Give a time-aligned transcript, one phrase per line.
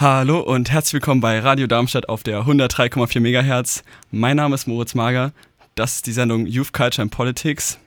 [0.00, 3.84] Hallo und herzlich willkommen bei Radio Darmstadt auf der 103,4 MHz.
[4.10, 5.32] Mein Name ist Moritz Mager.
[5.74, 7.78] Das ist die Sendung Youth Culture and Politics.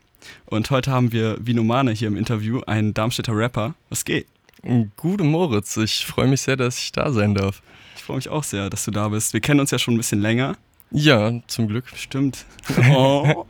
[0.46, 3.73] Und heute haben wir Vinomane hier im Interview, einen Darmstädter Rapper.
[3.89, 4.28] Was geht?
[4.96, 7.63] Gute Moritz, ich freue mich sehr, dass ich da sein darf.
[7.96, 9.34] Ich freue mich auch sehr, dass du da bist.
[9.34, 10.56] Wir kennen uns ja schon ein bisschen länger.
[10.92, 11.86] Ja, zum Glück.
[11.96, 12.46] Stimmt.
[12.92, 13.48] Oh,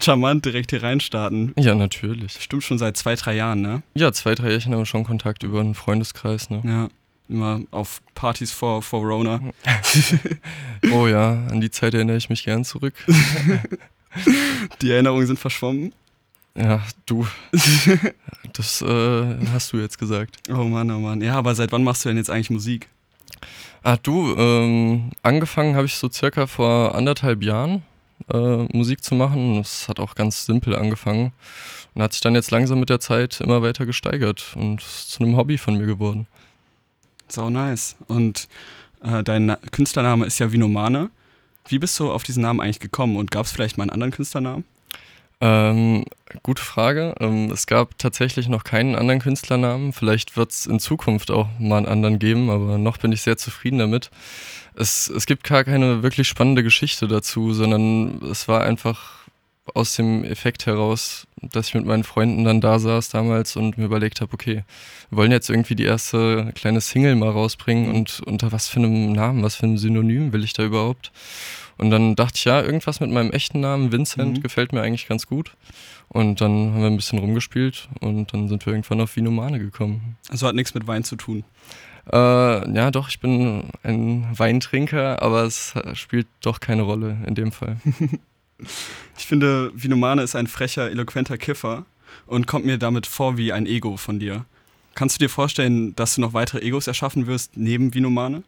[0.00, 1.52] charmant, direkt hier reinstarten.
[1.58, 2.40] Ja, natürlich.
[2.40, 3.82] Stimmt schon seit zwei, drei Jahren, ne?
[3.92, 6.62] Ja, zwei, drei Jährchen haben wir schon Kontakt über einen Freundeskreis, ne?
[6.64, 6.88] Ja.
[7.30, 9.40] Immer auf Partys vor, vor Rona.
[10.92, 12.94] oh ja, an die Zeit erinnere ich mich gern zurück.
[14.82, 15.92] die Erinnerungen sind verschwommen.
[16.56, 17.26] Ja, du.
[18.52, 20.38] Das äh, hast du jetzt gesagt.
[20.50, 21.20] Oh Mann, oh Mann.
[21.20, 22.88] Ja, aber seit wann machst du denn jetzt eigentlich Musik?
[23.82, 27.82] Ah, du, ähm, angefangen habe ich so circa vor anderthalb Jahren
[28.32, 29.56] äh, Musik zu machen.
[29.56, 31.32] Das hat auch ganz simpel angefangen
[31.94, 35.22] und hat sich dann jetzt langsam mit der Zeit immer weiter gesteigert und ist zu
[35.22, 36.26] einem Hobby von mir geworden.
[37.30, 37.96] Sau nice.
[38.08, 38.48] Und
[39.02, 41.10] äh, dein Künstlername ist ja Vinomane.
[41.68, 44.12] Wie bist du auf diesen Namen eigentlich gekommen und gab es vielleicht mal einen anderen
[44.12, 44.64] Künstlernamen?
[45.40, 46.04] Ähm,
[46.42, 47.14] gute Frage.
[47.20, 49.92] Ähm, es gab tatsächlich noch keinen anderen Künstlernamen.
[49.92, 53.38] Vielleicht wird es in Zukunft auch mal einen anderen geben, aber noch bin ich sehr
[53.38, 54.10] zufrieden damit.
[54.74, 59.19] Es, es gibt gar keine wirklich spannende Geschichte dazu, sondern es war einfach
[59.74, 63.84] aus dem Effekt heraus, dass ich mit meinen Freunden dann da saß damals und mir
[63.84, 64.64] überlegt habe, okay,
[65.10, 67.94] wir wollen jetzt irgendwie die erste kleine Single mal rausbringen mhm.
[67.94, 71.12] und unter was für einem Namen, was für einem Synonym will ich da überhaupt?
[71.78, 74.42] Und dann dachte ich, ja, irgendwas mit meinem echten Namen, Vincent, mhm.
[74.42, 75.56] gefällt mir eigentlich ganz gut.
[76.08, 80.16] Und dann haben wir ein bisschen rumgespielt und dann sind wir irgendwann auf Vinomane gekommen.
[80.28, 81.44] Also hat nichts mit Wein zu tun.
[82.12, 82.16] Äh,
[82.74, 87.76] ja, doch, ich bin ein Weintrinker, aber es spielt doch keine Rolle in dem Fall.
[89.18, 91.84] Ich finde, Vinomane ist ein frecher, eloquenter Kiffer
[92.26, 94.44] und kommt mir damit vor wie ein Ego von dir.
[94.94, 98.42] Kannst du dir vorstellen, dass du noch weitere Egos erschaffen wirst neben Vinomane?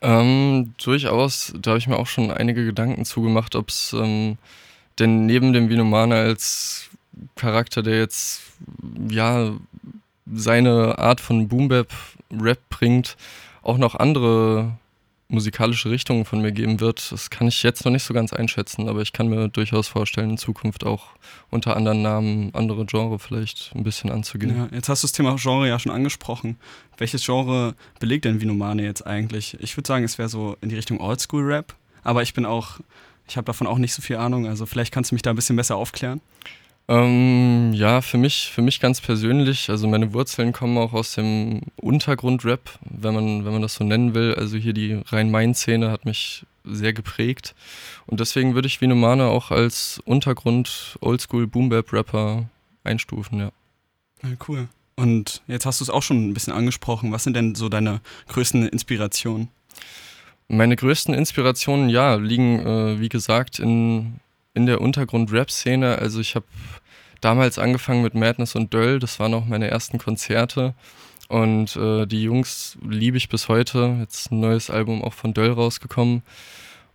[0.00, 4.38] Ähm, durchaus, da habe ich mir auch schon einige Gedanken zugemacht, ob es ähm,
[4.98, 6.88] denn neben dem Vinomane als
[7.36, 8.42] Charakter, der jetzt
[9.08, 9.52] ja
[10.32, 13.16] seine Art von Boom-Bap-Rap bringt,
[13.62, 14.76] auch noch andere
[15.28, 18.88] musikalische Richtungen von mir geben wird, das kann ich jetzt noch nicht so ganz einschätzen,
[18.88, 21.08] aber ich kann mir durchaus vorstellen, in Zukunft auch
[21.50, 24.56] unter anderen Namen andere Genre vielleicht ein bisschen anzugehen.
[24.56, 26.56] Ja, jetzt hast du das Thema Genre ja schon angesprochen.
[26.96, 29.56] Welches Genre belegt denn Vinomane jetzt eigentlich?
[29.60, 32.80] Ich würde sagen, es wäre so in die Richtung Oldschool-Rap, aber ich bin auch,
[33.28, 35.36] ich habe davon auch nicht so viel Ahnung, also vielleicht kannst du mich da ein
[35.36, 36.22] bisschen besser aufklären.
[36.90, 41.60] Ähm, ja, für mich, für mich ganz persönlich, also meine Wurzeln kommen auch aus dem
[41.76, 44.34] Untergrund-Rap, wenn man, wenn man das so nennen will.
[44.34, 47.54] Also hier die Rhein-Main-Szene hat mich sehr geprägt.
[48.06, 52.48] Und deswegen würde ich Vinomane auch als Untergrund Oldschool Boombap Rapper
[52.84, 53.50] einstufen, ja.
[54.22, 54.30] ja.
[54.46, 54.68] Cool.
[54.96, 57.12] Und jetzt hast du es auch schon ein bisschen angesprochen.
[57.12, 59.48] Was sind denn so deine größten Inspirationen?
[60.48, 64.20] Meine größten Inspirationen, ja, liegen, äh, wie gesagt, in
[64.58, 65.98] in der Untergrund-Rap-Szene.
[65.98, 66.46] Also ich habe
[67.20, 70.74] damals angefangen mit Madness und Döll, das waren auch meine ersten Konzerte.
[71.28, 73.98] Und äh, die Jungs liebe ich bis heute.
[74.00, 76.22] Jetzt ein neues Album auch von Döll rausgekommen.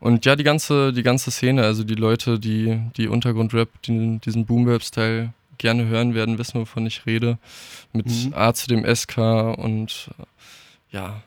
[0.02, 4.46] Und ja, die ganze, die ganze Szene, also die Leute, die, die Untergrund-Rap, die, diesen
[4.46, 7.38] Boom-Bap-Style gerne hören werden, wissen, wovon ich rede.
[7.94, 8.34] Mit mhm.
[8.34, 9.19] A zu dem SK
[9.57, 10.09] und
[10.91, 11.23] ja.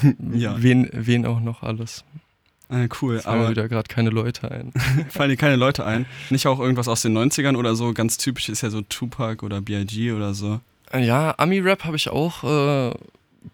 [0.32, 0.62] ja.
[0.62, 2.04] Wen, wen auch noch alles.
[2.70, 3.20] Ah, cool.
[3.20, 4.72] Fallen aber wieder gerade keine Leute ein.
[5.08, 6.06] fallen dir keine Leute ein?
[6.30, 7.92] Nicht auch irgendwas aus den 90ern oder so?
[7.94, 10.12] Ganz typisch ist ja so Tupac oder B.I.G.
[10.12, 10.60] oder so.
[10.92, 12.94] Ja, Ami-Rap habe ich auch äh,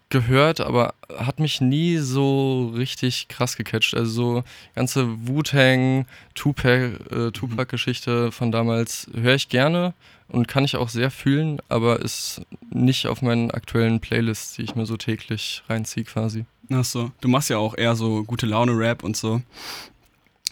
[0.09, 3.93] gehört, aber hat mich nie so richtig krass gecatcht.
[3.93, 4.43] Also so
[4.75, 6.05] ganze Wu-Tang,
[6.35, 9.93] äh, Tupac-Geschichte von damals höre ich gerne
[10.27, 14.75] und kann ich auch sehr fühlen, aber ist nicht auf meinen aktuellen Playlists, die ich
[14.75, 16.45] mir so täglich reinziehe quasi.
[16.71, 19.41] Ach so, du machst ja auch eher so gute Laune-Rap und so.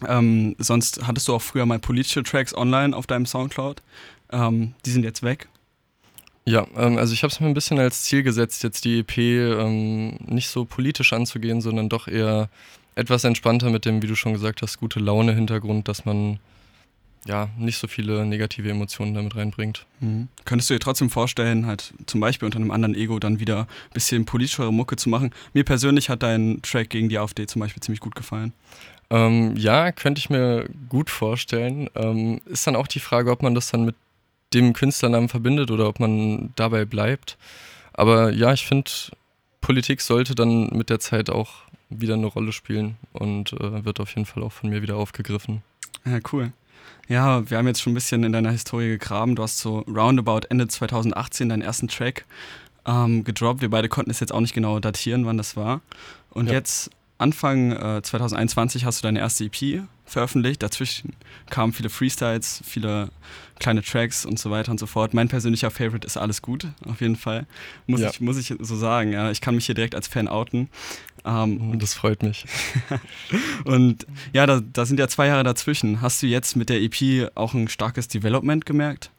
[0.07, 3.81] Ähm, sonst hattest du auch früher mal politische Tracks online auf deinem Soundcloud.
[4.31, 5.47] Ähm, die sind jetzt weg.
[6.45, 9.17] Ja, ähm, also ich habe es mir ein bisschen als Ziel gesetzt, jetzt die EP
[9.17, 12.49] ähm, nicht so politisch anzugehen, sondern doch eher
[12.95, 16.39] etwas entspannter mit dem, wie du schon gesagt hast, gute Laune-Hintergrund, dass man
[17.25, 19.85] ja nicht so viele negative Emotionen damit reinbringt.
[19.99, 20.27] Mhm.
[20.45, 23.93] Könntest du dir trotzdem vorstellen, halt zum Beispiel unter einem anderen Ego dann wieder ein
[23.93, 25.31] bisschen politischere Mucke zu machen?
[25.53, 28.53] Mir persönlich hat dein Track gegen die AfD zum Beispiel ziemlich gut gefallen.
[29.09, 31.89] Ähm, ja, könnte ich mir gut vorstellen.
[31.95, 33.95] Ähm, ist dann auch die Frage, ob man das dann mit
[34.53, 37.37] dem Künstlernamen verbindet oder ob man dabei bleibt.
[37.93, 38.89] Aber ja, ich finde,
[39.61, 41.51] Politik sollte dann mit der Zeit auch
[41.89, 45.61] wieder eine Rolle spielen und äh, wird auf jeden Fall auch von mir wieder aufgegriffen.
[46.05, 46.51] Ja, cool.
[47.07, 49.35] Ja, wir haben jetzt schon ein bisschen in deiner Historie gegraben.
[49.35, 52.25] Du hast so roundabout Ende 2018 deinen ersten Track
[52.85, 53.61] ähm, gedroppt.
[53.61, 55.81] Wir beide konnten es jetzt auch nicht genau datieren, wann das war.
[56.29, 56.53] Und ja.
[56.53, 60.61] jetzt Anfang äh, 2021 hast du deine erste EP veröffentlicht.
[60.61, 61.13] Dazwischen
[61.49, 63.09] kamen viele Freestyles, viele
[63.59, 65.13] kleine Tracks und so weiter und so fort.
[65.13, 67.45] Mein persönlicher Favorite ist Alles Gut, auf jeden Fall.
[67.87, 68.09] Muss, ja.
[68.09, 69.13] ich, muss ich so sagen.
[69.13, 69.31] Ja.
[69.31, 70.69] Ich kann mich hier direkt als Fan outen.
[71.25, 72.45] Ähm, das freut mich.
[73.65, 76.01] und ja, da, da sind ja zwei Jahre dazwischen.
[76.01, 79.11] Hast du jetzt mit der EP auch ein starkes Development gemerkt?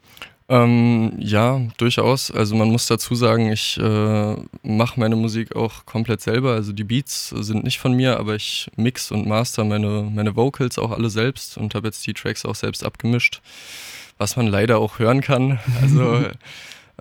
[0.47, 2.29] Ähm, ja, durchaus.
[2.29, 6.51] Also man muss dazu sagen, ich äh, mache meine Musik auch komplett selber.
[6.53, 10.77] Also die Beats sind nicht von mir, aber ich mix und master meine, meine Vocals
[10.77, 13.41] auch alle selbst und habe jetzt die Tracks auch selbst abgemischt,
[14.19, 15.59] was man leider auch hören kann.
[15.81, 16.25] Also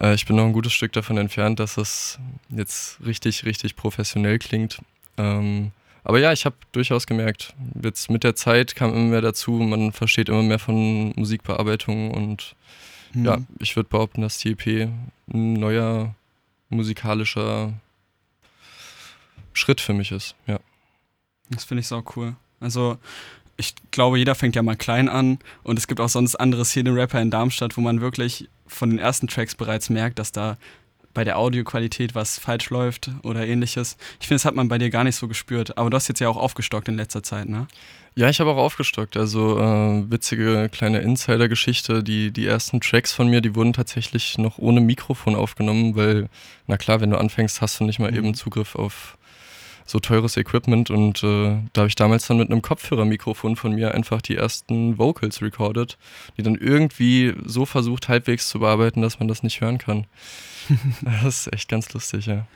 [0.00, 2.18] äh, ich bin noch ein gutes Stück davon entfernt, dass es
[2.48, 4.78] jetzt richtig, richtig professionell klingt.
[5.18, 9.52] Ähm, aber ja, ich habe durchaus gemerkt, jetzt mit der Zeit kam immer mehr dazu,
[9.52, 12.54] man versteht immer mehr von Musikbearbeitung und
[13.14, 13.24] hm.
[13.24, 14.90] ja, ich würde behaupten, dass die EP
[15.32, 16.14] ein neuer
[16.68, 17.72] musikalischer
[19.52, 20.60] Schritt für mich ist, ja.
[21.50, 22.36] Das finde ich sau cool.
[22.60, 22.98] Also
[23.56, 27.20] ich glaube, jeder fängt ja mal klein an und es gibt auch sonst andere Szene-Rapper
[27.20, 30.56] in Darmstadt, wo man wirklich von den ersten Tracks bereits merkt, dass da
[31.14, 33.96] bei der Audioqualität was falsch läuft oder ähnliches.
[34.20, 35.78] Ich finde, das hat man bei dir gar nicht so gespürt.
[35.78, 37.66] Aber du hast jetzt ja auch aufgestockt in letzter Zeit, ne?
[38.16, 39.16] Ja, ich habe auch aufgestockt.
[39.16, 42.04] Also äh, witzige kleine Insider-Geschichte.
[42.04, 46.28] Die, die ersten Tracks von mir, die wurden tatsächlich noch ohne Mikrofon aufgenommen, weil,
[46.66, 48.18] na klar, wenn du anfängst, hast du nicht mal mhm.
[48.18, 49.16] eben Zugriff auf
[49.86, 53.94] so teures Equipment und äh, da habe ich damals dann mit einem Kopfhörermikrofon von mir
[53.94, 55.98] einfach die ersten Vocals recorded,
[56.36, 60.06] die dann irgendwie so versucht halbwegs zu bearbeiten, dass man das nicht hören kann.
[61.02, 62.46] das ist echt ganz lustig, ja.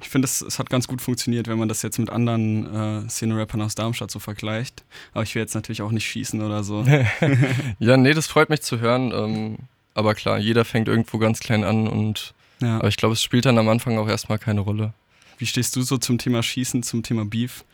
[0.00, 3.62] Ich finde, es, hat ganz gut funktioniert, wenn man das jetzt mit anderen äh, Szene-Rappern
[3.62, 4.82] aus Darmstadt so vergleicht.
[5.12, 6.84] Aber ich will jetzt natürlich auch nicht schießen oder so.
[7.78, 9.12] ja, nee, das freut mich zu hören.
[9.12, 9.58] Ähm,
[9.94, 12.78] aber klar, jeder fängt irgendwo ganz klein an und ja.
[12.78, 14.92] aber ich glaube, es spielt dann am Anfang auch erstmal keine Rolle.
[15.38, 17.64] Wie stehst du so zum Thema Schießen, zum Thema Beef?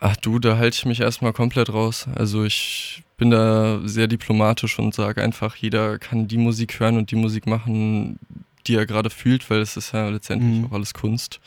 [0.00, 2.06] Ach du, da halte ich mich erstmal komplett raus.
[2.14, 7.10] Also ich bin da sehr diplomatisch und sage einfach, jeder kann die Musik hören und
[7.10, 8.18] die Musik machen,
[8.66, 10.66] die er gerade fühlt, weil es ist ja letztendlich mhm.
[10.66, 11.40] auch alles Kunst.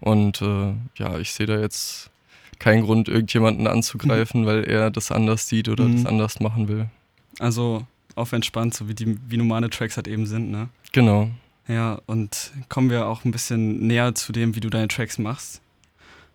[0.00, 2.10] Und äh, ja, ich sehe da jetzt
[2.58, 4.46] keinen Grund, irgendjemanden anzugreifen, mhm.
[4.46, 5.96] weil er das anders sieht oder mhm.
[5.96, 6.88] das anders machen will.
[7.38, 10.68] Also auf entspannt, so wie die wie normale Tracks halt eben sind, ne?
[10.92, 11.30] Genau.
[11.72, 15.62] Ja, und kommen wir auch ein bisschen näher zu dem, wie du deine Tracks machst.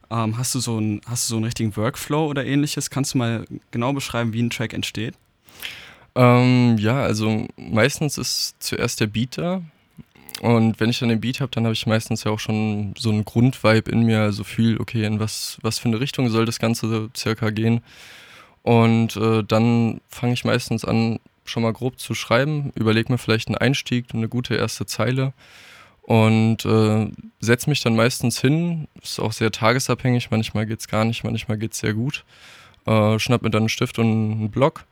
[0.10, 2.90] Ähm, hast, du so einen, hast du so einen richtigen Workflow oder ähnliches?
[2.90, 5.14] Kannst du mal genau beschreiben, wie ein Track entsteht?
[6.16, 9.62] Ähm, ja, also meistens ist zuerst der Beat da.
[10.42, 13.12] Und wenn ich dann den Beat habe, dann habe ich meistens ja auch schon so
[13.12, 16.58] einen Grundvibe in mir, also fühle, okay, in was, was für eine Richtung soll das
[16.58, 17.82] Ganze circa gehen.
[18.64, 23.48] Und äh, dann fange ich meistens an, schon mal grob zu schreiben, überlege mir vielleicht
[23.48, 25.34] einen Einstieg, eine gute erste Zeile
[26.02, 28.88] und äh, setze mich dann meistens hin.
[29.02, 32.24] Ist auch sehr tagesabhängig, manchmal geht es gar nicht, manchmal geht es sehr gut.
[32.86, 34.86] Äh, schnapp mir dann einen Stift und einen Block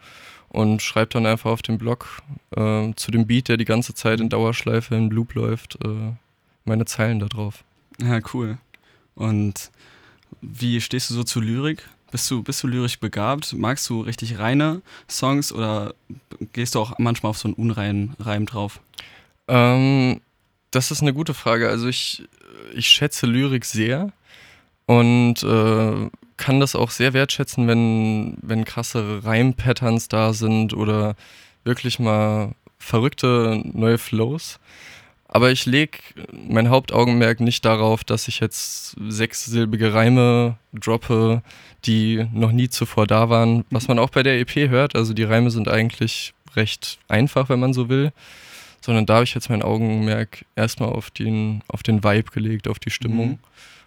[0.49, 2.21] und schreibe dann einfach auf dem Block
[2.55, 6.13] äh, zu dem Beat, der die ganze Zeit in Dauerschleife in Loop läuft, äh,
[6.65, 7.63] meine Zeilen da drauf.
[8.01, 8.57] Ja, cool.
[9.15, 9.71] Und
[10.41, 11.87] wie stehst du so zu Lyrik?
[12.15, 13.51] Bist du, bist du lyrisch begabt?
[13.51, 15.93] Magst du richtig reine Songs oder
[16.53, 18.79] gehst du auch manchmal auf so einen unreinen Reim drauf?
[19.49, 20.21] Ähm,
[20.71, 21.67] das ist eine gute Frage.
[21.67, 22.23] Also ich,
[22.73, 24.13] ich schätze Lyrik sehr
[24.85, 31.17] und äh, kann das auch sehr wertschätzen, wenn, wenn krasse Reimpatterns da sind oder
[31.65, 34.61] wirklich mal verrückte neue Flows.
[35.35, 35.97] Aber ich lege
[36.31, 41.43] mein Hauptaugenmerk nicht darauf, dass ich jetzt sechssilbige Reime droppe,
[41.83, 43.65] die noch nie zuvor da waren.
[43.69, 44.95] Was man auch bei der EP hört.
[44.95, 48.13] Also die Reime sind eigentlich recht einfach, wenn man so will.
[48.79, 52.79] Sondern da habe ich jetzt mein Augenmerk erstmal auf den, auf den Vibe gelegt, auf
[52.79, 53.31] die Stimmung.
[53.31, 53.39] Mhm.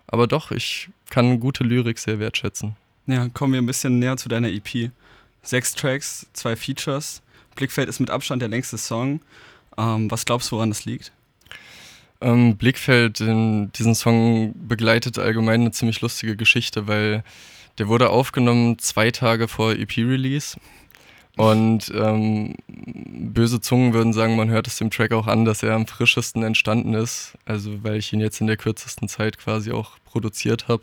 [0.07, 2.77] Aber doch, ich kann gute Lyrik sehr wertschätzen.
[3.07, 4.91] Ja, kommen wir ein bisschen näher zu deiner EP.
[5.43, 7.23] Sechs Tracks, zwei Features.
[7.57, 9.23] Blickfeld ist mit Abstand der längste Song.
[9.79, 11.11] Ähm, was glaubst du, woran das liegt?
[12.21, 17.23] Ähm, Blickfeld, in diesen Song begleitet allgemein eine ziemlich lustige Geschichte, weil
[17.79, 20.59] der wurde aufgenommen zwei Tage vor EP-Release.
[21.37, 25.75] Und ähm, böse Zungen würden sagen, man hört es dem Track auch an, dass er
[25.75, 27.39] am frischesten entstanden ist.
[27.45, 30.83] Also weil ich ihn jetzt in der kürzesten Zeit quasi auch produziert habe.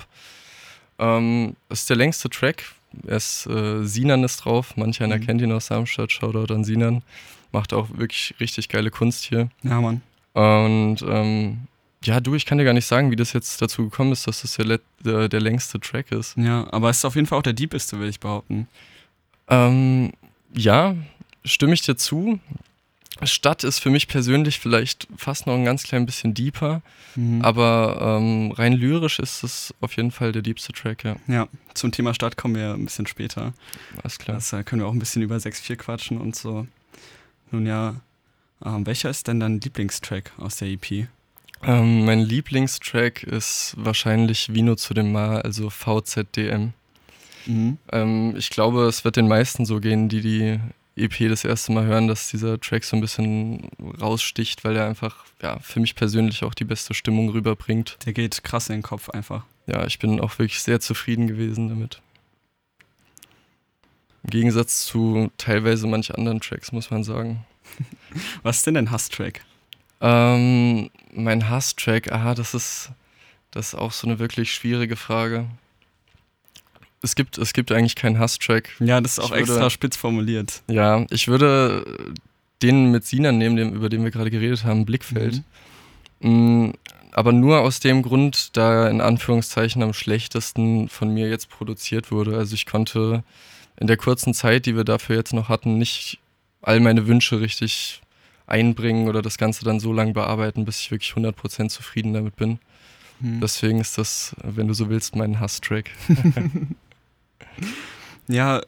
[0.98, 2.64] Ähm, ist der längste Track.
[3.06, 4.78] Er ist äh, Sinan ist drauf.
[4.78, 5.26] Manch einer mhm.
[5.26, 6.14] kennt ihn aus Darmstadt.
[6.14, 7.04] Shoutout an Sinan.
[7.52, 9.50] Macht auch wirklich richtig geile Kunst hier.
[9.64, 10.02] Ja, Mann.
[10.36, 11.60] Und ähm,
[12.04, 14.42] ja, du, ich kann dir gar nicht sagen, wie das jetzt dazu gekommen ist, dass
[14.42, 16.36] das der, der, der längste Track ist.
[16.38, 18.68] Ja, aber es ist auf jeden Fall auch der deepeste, will ich behaupten.
[19.48, 20.12] Ähm,
[20.54, 20.96] ja,
[21.46, 22.40] stimme ich dir zu.
[23.24, 26.82] Stadt ist für mich persönlich vielleicht fast noch ein ganz klein bisschen deeper,
[27.16, 27.42] mhm.
[27.42, 31.16] aber ähm, rein lyrisch ist es auf jeden Fall der diebste Track, ja.
[31.28, 33.54] Ja, zum Thema Stadt kommen wir ein bisschen später.
[34.04, 34.36] Alles klar.
[34.36, 36.68] Das äh, können wir auch ein bisschen über 6.4 quatschen und so.
[37.52, 37.96] Nun ja,
[38.64, 41.08] ähm, welcher ist denn dein Lieblingstrack aus der EP?
[41.64, 46.74] Ähm, mein Lieblingstrack ist wahrscheinlich Vino zu dem Mal, also VZDM.
[47.46, 47.78] Mhm.
[47.92, 50.60] Ähm, ich glaube, es wird den meisten so gehen, die die
[50.96, 53.70] EP das erste Mal hören, dass dieser Track so ein bisschen
[54.00, 57.98] raussticht, weil er einfach, ja, für mich persönlich auch die beste Stimmung rüberbringt.
[58.06, 59.44] Der geht krass in den Kopf einfach.
[59.68, 62.02] Ja, ich bin auch wirklich sehr zufrieden gewesen damit.
[64.24, 67.46] Im Gegensatz zu teilweise manch anderen Tracks, muss man sagen.
[68.44, 69.42] Was ist denn dein Hass-Track?
[70.02, 72.92] Ähm, mein Hass-Track, aha, das ist,
[73.52, 75.48] das ist auch so eine wirklich schwierige Frage
[77.06, 78.70] es gibt, es gibt eigentlich keinen Hasstrack.
[78.80, 80.62] Ja, das ist auch ich extra würde, spitz formuliert.
[80.68, 81.86] Ja, ich würde
[82.62, 85.44] den mit Sinan nehmen, dem, über den wir gerade geredet haben, Blickfeld.
[86.20, 86.68] Mhm.
[86.68, 86.74] Mm,
[87.12, 92.36] aber nur aus dem Grund, da in Anführungszeichen am schlechtesten von mir jetzt produziert wurde.
[92.36, 93.24] Also ich konnte
[93.78, 96.20] in der kurzen Zeit, die wir dafür jetzt noch hatten, nicht
[96.62, 98.02] all meine Wünsche richtig
[98.48, 102.60] einbringen oder das Ganze dann so lange bearbeiten, bis ich wirklich 100% zufrieden damit bin.
[103.22, 103.42] Hm.
[103.42, 105.92] Deswegen ist das, wenn du so willst, mein Hasstrack.
[108.28, 108.62] Ja,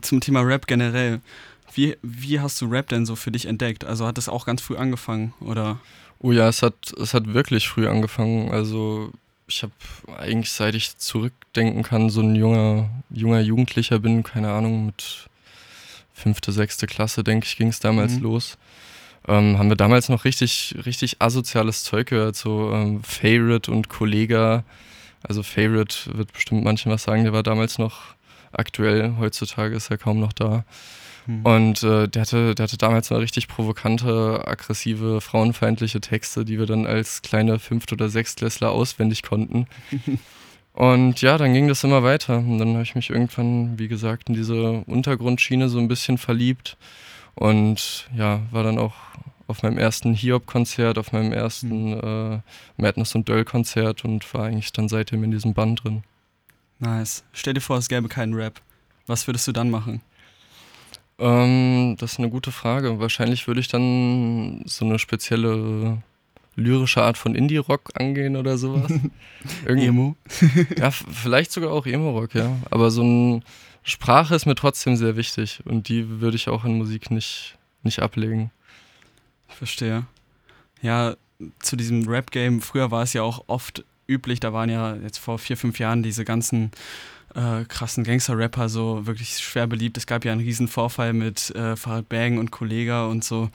[0.00, 1.20] zum Thema Rap generell.
[1.74, 3.84] Wie, wie hast du Rap denn so für dich entdeckt?
[3.84, 5.80] Also hat es auch ganz früh angefangen, oder?
[6.18, 8.50] Oh ja, es hat, es hat wirklich früh angefangen.
[8.50, 9.10] Also
[9.46, 9.72] ich habe
[10.18, 15.28] eigentlich, seit ich zurückdenken kann, so ein junger, junger Jugendlicher bin, keine Ahnung, mit
[16.22, 18.22] fünfte, sechste Klasse, denke ich, ging es damals mhm.
[18.22, 18.58] los.
[19.28, 24.64] Ähm, haben wir damals noch richtig, richtig asoziales Zeug gehört, so ähm, Favorite und Kollega.
[25.22, 28.14] Also Favorite wird bestimmt manchen was sagen, der war damals noch
[28.52, 29.14] aktuell.
[29.18, 30.64] Heutzutage ist er kaum noch da.
[31.26, 31.46] Hm.
[31.46, 36.66] Und äh, der, hatte, der hatte damals mal richtig provokante, aggressive, frauenfeindliche Texte, die wir
[36.66, 39.66] dann als kleine Fünft- oder Sechstklässler auswendig konnten.
[40.74, 42.38] Und ja, dann ging das immer weiter.
[42.38, 46.76] Und dann habe ich mich irgendwann, wie gesagt, in diese Untergrundschiene so ein bisschen verliebt.
[47.34, 48.94] Und ja, war dann auch
[49.46, 52.40] auf meinem ersten Hiob-Konzert, auf meinem ersten hm.
[52.40, 56.02] äh, Madness und Döll-Konzert und war eigentlich dann seitdem in diesem Band drin.
[56.78, 57.22] Nice.
[57.32, 58.60] Stell dir vor, es gäbe keinen Rap.
[59.06, 60.00] Was würdest du dann machen?
[61.18, 62.98] Ähm, das ist eine gute Frage.
[62.98, 66.02] Wahrscheinlich würde ich dann so eine spezielle
[66.56, 68.92] lyrische Art von Indie-Rock angehen oder sowas.
[69.66, 70.16] Emo?
[70.76, 72.56] ja, vielleicht sogar auch Emo-Rock, ja.
[72.70, 73.40] Aber so eine
[73.82, 78.00] Sprache ist mir trotzdem sehr wichtig und die würde ich auch in Musik nicht, nicht
[78.00, 78.50] ablegen.
[79.48, 80.06] Verstehe.
[80.80, 81.16] Ja,
[81.60, 84.40] zu diesem Rap-Game, früher war es ja auch oft üblich.
[84.40, 86.70] Da waren ja jetzt vor vier, fünf Jahren diese ganzen
[87.34, 89.96] äh, krassen Gangster-Rapper so wirklich schwer beliebt.
[89.96, 93.50] Es gab ja einen riesen Vorfall mit äh, Farid Bang und Kollega und so.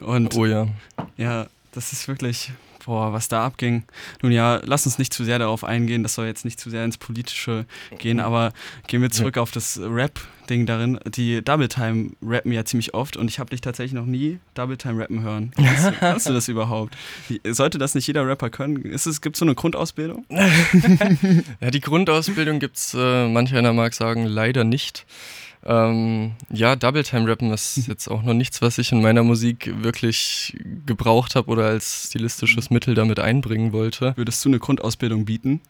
[0.00, 0.68] Und oh ja.
[1.16, 2.52] Ja, das ist wirklich,
[2.84, 3.84] boah, was da abging.
[4.22, 6.84] Nun ja, lass uns nicht zu sehr darauf eingehen, das soll jetzt nicht zu sehr
[6.84, 7.66] ins Politische
[7.98, 8.52] gehen, aber
[8.86, 9.42] gehen wir zurück ja.
[9.42, 10.98] auf das Rap-Ding darin.
[11.04, 14.78] Die Double Time rappen ja ziemlich oft und ich habe dich tatsächlich noch nie Double
[14.78, 15.52] Time rappen hören.
[15.56, 16.96] Kannst du, kannst du das überhaupt?
[17.44, 18.82] Sollte das nicht jeder Rapper können?
[18.82, 19.04] Gibt es
[19.38, 20.24] so eine Grundausbildung?
[21.60, 25.04] ja, die Grundausbildung gibt es, äh, manch einer mag sagen, leider nicht.
[25.64, 29.72] Ähm, ja, Double Time Rappen ist jetzt auch noch nichts, was ich in meiner Musik
[29.82, 34.16] wirklich gebraucht habe oder als stilistisches Mittel damit einbringen wollte.
[34.16, 35.60] Würdest du eine Grundausbildung bieten?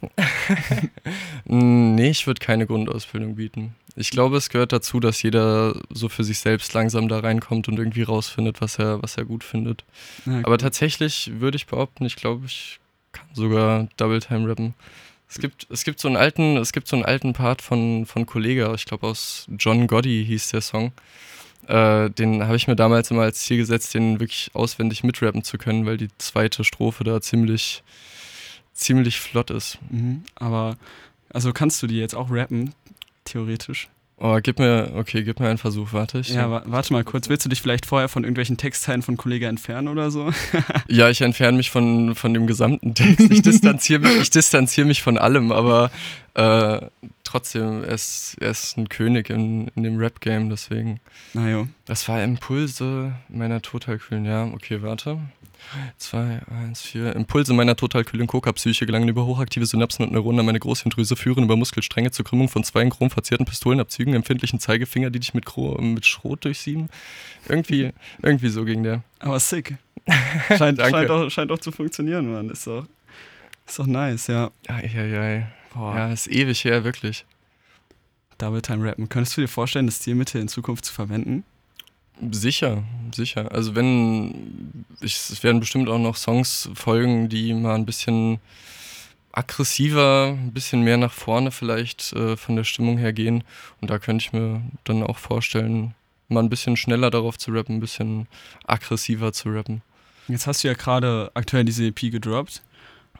[1.45, 3.75] nee, ich würde keine Grundausbildung bieten.
[3.97, 7.78] Ich glaube, es gehört dazu, dass jeder so für sich selbst langsam da reinkommt und
[7.78, 9.85] irgendwie rausfindet, was er, was er gut findet.
[10.25, 10.42] Ja, cool.
[10.45, 12.78] Aber tatsächlich würde ich behaupten, ich glaube, ich
[13.12, 14.75] kann sogar Double Time rappen.
[15.29, 18.25] Es gibt, es gibt so einen alten, es gibt so einen alten Part von, von
[18.25, 20.93] Kollega, ich glaube aus John Gotti hieß der Song.
[21.67, 25.59] Äh, den habe ich mir damals immer als Ziel gesetzt, den wirklich auswendig mitrappen zu
[25.59, 27.83] können, weil die zweite Strophe da ziemlich,
[28.73, 29.79] ziemlich flott ist.
[29.91, 30.79] Mhm, aber,
[31.29, 32.75] also kannst du die jetzt auch rappen,
[33.25, 33.89] theoretisch?
[34.21, 36.31] Oh, gib mir, okay, gib mir einen Versuch, warte ich.
[36.31, 37.29] Ja, warte mal kurz.
[37.29, 40.33] Willst du dich vielleicht vorher von irgendwelchen Textteilen von Kollege entfernen oder so?
[40.89, 43.31] ja, ich entferne mich von, von dem gesamten Text.
[43.31, 45.93] Ich distanziere mich, ich distanziere mich von allem, aber
[46.38, 46.80] äh,
[47.25, 51.00] trotzdem, er ist, er ist ein König in, in dem Rap-Game, deswegen.
[51.35, 51.66] Na jo.
[51.85, 55.18] Das war Impulse meiner totalkühlen, ja, okay, warte.
[55.99, 57.16] 2, 1, 4.
[57.16, 61.42] Impulse meiner total kühlen Coca-Psyche gelangen über hochaktive Synapsen und Neuronen an meine Großhirndrüse, führen
[61.42, 65.45] über Muskelstränge zur Krümmung von zwei chromverzierten Pistolenabzügen, empfindlichen Zeigefinger, die dich mit,
[65.80, 66.88] mit Schrot durchsieben.
[67.49, 67.90] Irgendwie,
[68.23, 69.02] irgendwie so ging der.
[69.18, 69.76] Aber sick.
[70.57, 72.49] Scheint, scheint, auch, scheint auch zu funktionieren, Mann.
[72.49, 72.87] Ist doch,
[73.66, 74.52] ist doch nice, ja.
[74.68, 75.49] Eieiei.
[75.75, 75.95] Boah.
[75.95, 77.25] Ja, ist ewig her, wirklich.
[78.39, 79.09] Double Time Rappen.
[79.09, 81.45] Könntest du dir vorstellen, das Stilmittel in Zukunft zu verwenden?
[82.31, 82.83] Sicher,
[83.15, 83.53] sicher.
[83.53, 88.41] Also wenn, ich, es werden bestimmt auch noch Songs folgen, die mal ein bisschen
[89.33, 93.45] aggressiver, ein bisschen mehr nach vorne vielleicht äh, von der Stimmung her gehen.
[93.81, 95.95] Und da könnte ich mir dann auch vorstellen,
[96.29, 98.27] mal ein bisschen schneller darauf zu rappen, ein bisschen
[98.67, 99.83] aggressiver zu rappen.
[100.27, 102.63] Jetzt hast du ja gerade aktuell diese EP gedroppt,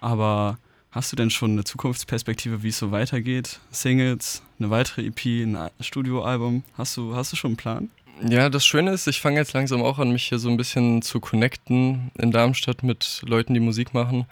[0.01, 0.59] aber
[0.91, 3.61] hast du denn schon eine Zukunftsperspektive, wie es so weitergeht?
[3.71, 6.65] Singles, eine weitere EP, ein Studioalbum?
[6.77, 7.91] Hast du, hast du schon einen Plan?
[8.27, 11.03] Ja, das Schöne ist, ich fange jetzt langsam auch an, mich hier so ein bisschen
[11.03, 14.27] zu connecten in Darmstadt mit Leuten, die Musik machen.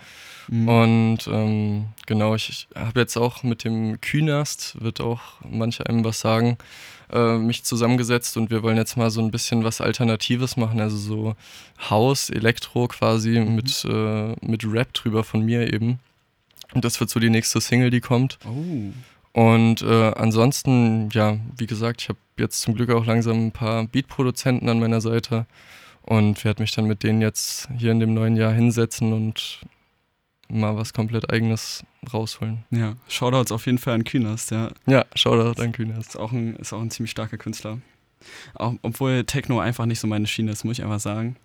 [0.48, 0.68] Mhm.
[0.68, 6.04] Und ähm, genau, ich, ich habe jetzt auch mit dem Künast, wird auch manche einem
[6.04, 6.58] was sagen,
[7.12, 10.96] äh, mich zusammengesetzt und wir wollen jetzt mal so ein bisschen was Alternatives machen, also
[10.96, 11.36] so
[11.90, 13.54] Haus, Elektro quasi mhm.
[13.54, 16.00] mit, äh, mit Rap drüber von mir eben.
[16.74, 18.38] Und das wird so die nächste Single, die kommt.
[18.44, 18.92] Oh.
[19.32, 23.86] Und äh, ansonsten, ja, wie gesagt, ich habe jetzt zum Glück auch langsam ein paar
[23.86, 25.46] Beatproduzenten an meiner Seite
[26.02, 29.60] und werde mich dann mit denen jetzt hier in dem neuen Jahr hinsetzen und
[30.48, 32.64] mal was komplett eigenes rausholen.
[32.70, 34.70] Ja, Shoutouts auf jeden Fall an Künast, ja.
[34.86, 36.10] Ja, Shoutout an Künast.
[36.10, 37.78] Ist auch ein, ist auch ein ziemlich starker Künstler.
[38.54, 41.36] Auch, obwohl Techno einfach nicht so meine Schiene ist, muss ich einfach sagen.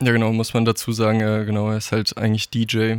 [0.00, 2.96] Ja, genau, muss man dazu sagen, äh, genau, er ist halt eigentlich DJ,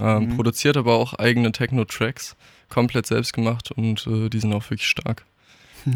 [0.00, 0.36] ähm, mhm.
[0.36, 2.36] produziert aber auch eigene Techno-Tracks
[2.68, 5.24] komplett selbst gemacht und äh, die sind auch wirklich stark.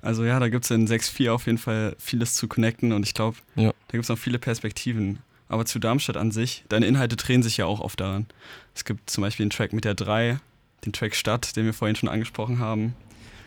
[0.00, 3.14] Also ja, da gibt es in 6.4 auf jeden Fall vieles zu connecten und ich
[3.14, 3.70] glaube, ja.
[3.88, 5.18] da gibt es noch viele Perspektiven.
[5.48, 8.26] Aber zu Darmstadt an sich, deine Inhalte drehen sich ja auch oft daran.
[8.74, 10.38] Es gibt zum Beispiel einen Track mit der 3,
[10.84, 12.94] den Track Stadt, den wir vorhin schon angesprochen haben.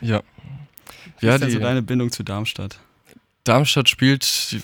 [0.00, 0.22] Ja.
[1.18, 2.80] Wie ja, ist denn so deine Bindung zu Darmstadt?
[3.50, 4.60] Darmstadt spielt,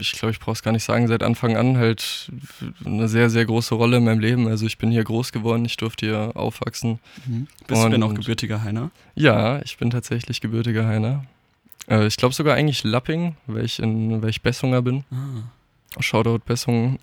[0.00, 2.32] ich glaube, ich brauche es gar nicht sagen, seit Anfang an halt
[2.82, 4.48] eine sehr, sehr große Rolle in meinem Leben.
[4.48, 6.98] Also ich bin hier groß geworden, ich durfte hier aufwachsen.
[7.26, 7.46] Mhm.
[7.66, 8.90] Bist Und du denn auch gebürtiger Heiner?
[9.14, 11.26] Ja, ich bin tatsächlich gebürtiger Heiner.
[11.90, 15.04] Äh, ich glaube sogar eigentlich Lapping, weil ich, in, weil ich Bessunger bin.
[15.10, 16.00] Ah.
[16.00, 17.00] Shoutout Bessungen.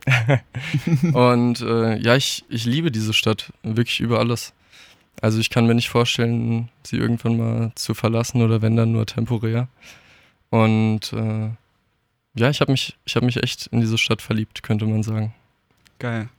[1.14, 4.54] Und äh, ja, ich, ich liebe diese Stadt wirklich über alles.
[5.22, 9.06] Also ich kann mir nicht vorstellen, sie irgendwann mal zu verlassen oder wenn dann nur
[9.06, 9.68] temporär.
[10.50, 11.50] Und äh,
[12.36, 15.34] ja, ich habe mich, hab mich echt in diese Stadt verliebt, könnte man sagen.
[16.00, 16.30] Geil.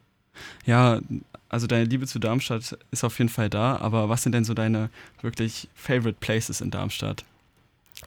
[0.65, 1.01] Ja,
[1.49, 4.55] also deine Liebe zu Darmstadt ist auf jeden Fall da, aber was sind denn so
[4.55, 4.89] deine
[5.21, 7.25] wirklich favorite places in Darmstadt?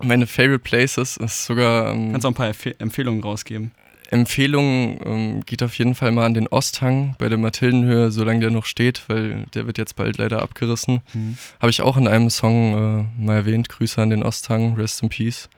[0.02, 1.92] Meine favorite places ist sogar.
[1.92, 3.72] Ähm, Kannst auch ein paar Empf Empfehlungen rausgeben.
[4.10, 8.52] Empfehlung ähm, geht auf jeden Fall mal an den Osthang bei der Mathildenhöhe, solange der
[8.52, 11.02] noch steht, weil der wird jetzt bald leider abgerissen.
[11.14, 11.38] Mhm.
[11.60, 13.70] Habe ich auch in einem Song äh, mal erwähnt.
[13.70, 15.50] Grüße an den Osthang, Rest in Peace.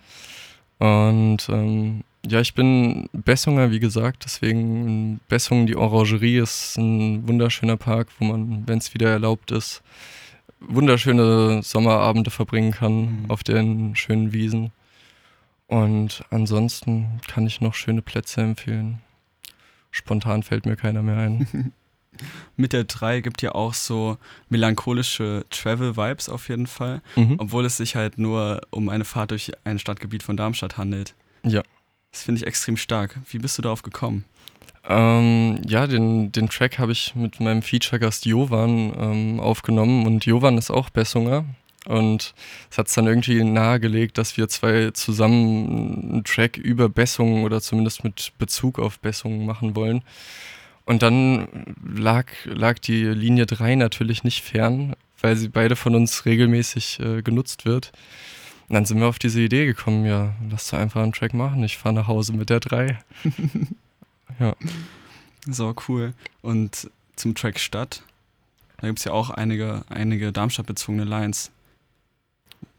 [0.79, 7.77] Und ähm, ja, ich bin Bessunger, wie gesagt, deswegen Bessungen, die Orangerie ist ein wunderschöner
[7.77, 9.83] Park, wo man, wenn es wieder erlaubt ist,
[10.59, 13.31] wunderschöne Sommerabende verbringen kann mhm.
[13.31, 14.71] auf den schönen Wiesen.
[15.67, 19.01] Und ansonsten kann ich noch schöne Plätze empfehlen.
[19.91, 21.73] Spontan fällt mir keiner mehr ein.
[22.56, 24.17] mit der 3 gibt ja auch so
[24.49, 27.36] melancholische Travel-Vibes auf jeden Fall, mhm.
[27.38, 31.15] obwohl es sich halt nur um eine Fahrt durch ein Stadtgebiet von Darmstadt handelt.
[31.43, 31.63] Ja.
[32.12, 33.19] Das finde ich extrem stark.
[33.30, 34.23] Wie bist du darauf gekommen?
[34.88, 40.58] Ähm, ja, den, den Track habe ich mit meinem Feature-Gast Jovan ähm, aufgenommen und Jovan
[40.58, 41.45] ist auch Bessunger.
[41.86, 42.34] Und
[42.71, 47.62] es hat es dann irgendwie nahegelegt, dass wir zwei zusammen einen Track über Bessungen oder
[47.62, 50.01] zumindest mit Bezug auf Bessungen machen wollen.
[50.85, 56.25] Und dann lag, lag die Linie 3 natürlich nicht fern, weil sie beide von uns
[56.25, 57.91] regelmäßig äh, genutzt wird.
[58.67, 61.63] Und dann sind wir auf diese Idee gekommen, ja, lass doch einfach einen Track machen,
[61.63, 62.99] ich fahre nach Hause mit der 3.
[64.39, 64.55] ja.
[65.47, 66.13] So, cool.
[66.41, 68.03] Und zum Track Stadt,
[68.77, 71.51] da gibt es ja auch einige, einige Darmstadt-bezogene Lines.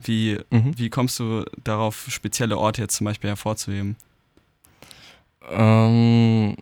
[0.01, 0.77] Wie, mhm.
[0.77, 3.97] wie kommst du darauf, spezielle Orte jetzt zum Beispiel hervorzuheben?
[5.49, 6.57] Ähm,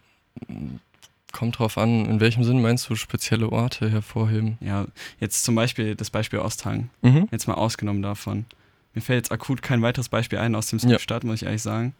[1.34, 4.56] Kommt drauf an, in welchem Sinn meinst du spezielle Orte hervorheben?
[4.60, 4.86] Ja,
[5.18, 6.90] jetzt zum Beispiel das Beispiel Osthang.
[7.02, 7.28] Mhm.
[7.32, 8.46] Jetzt mal ausgenommen davon.
[8.94, 10.96] Mir fällt jetzt akut kein weiteres Beispiel ein aus dem ja.
[11.00, 11.92] Stadt, muss ich ehrlich sagen.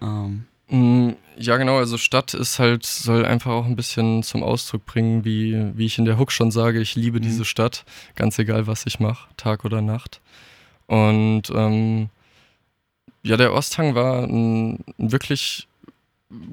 [0.00, 0.44] Ähm.
[0.68, 5.24] Mm, ja, genau, also Stadt ist halt, soll einfach auch ein bisschen zum Ausdruck bringen,
[5.24, 7.22] wie, wie ich in der Hook schon sage, ich liebe mhm.
[7.22, 10.20] diese Stadt, ganz egal, was ich mache, Tag oder Nacht.
[10.86, 12.10] Und ähm,
[13.24, 15.66] ja, der Osthang war ein, ein wirklich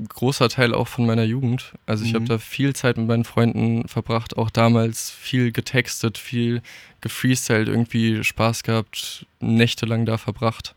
[0.09, 1.73] großer Teil auch von meiner Jugend.
[1.85, 2.15] Also ich mhm.
[2.15, 6.61] habe da viel Zeit mit meinen Freunden verbracht, auch damals viel getextet, viel
[7.01, 10.75] gefreestylt, irgendwie Spaß gehabt, nächtelang da verbracht.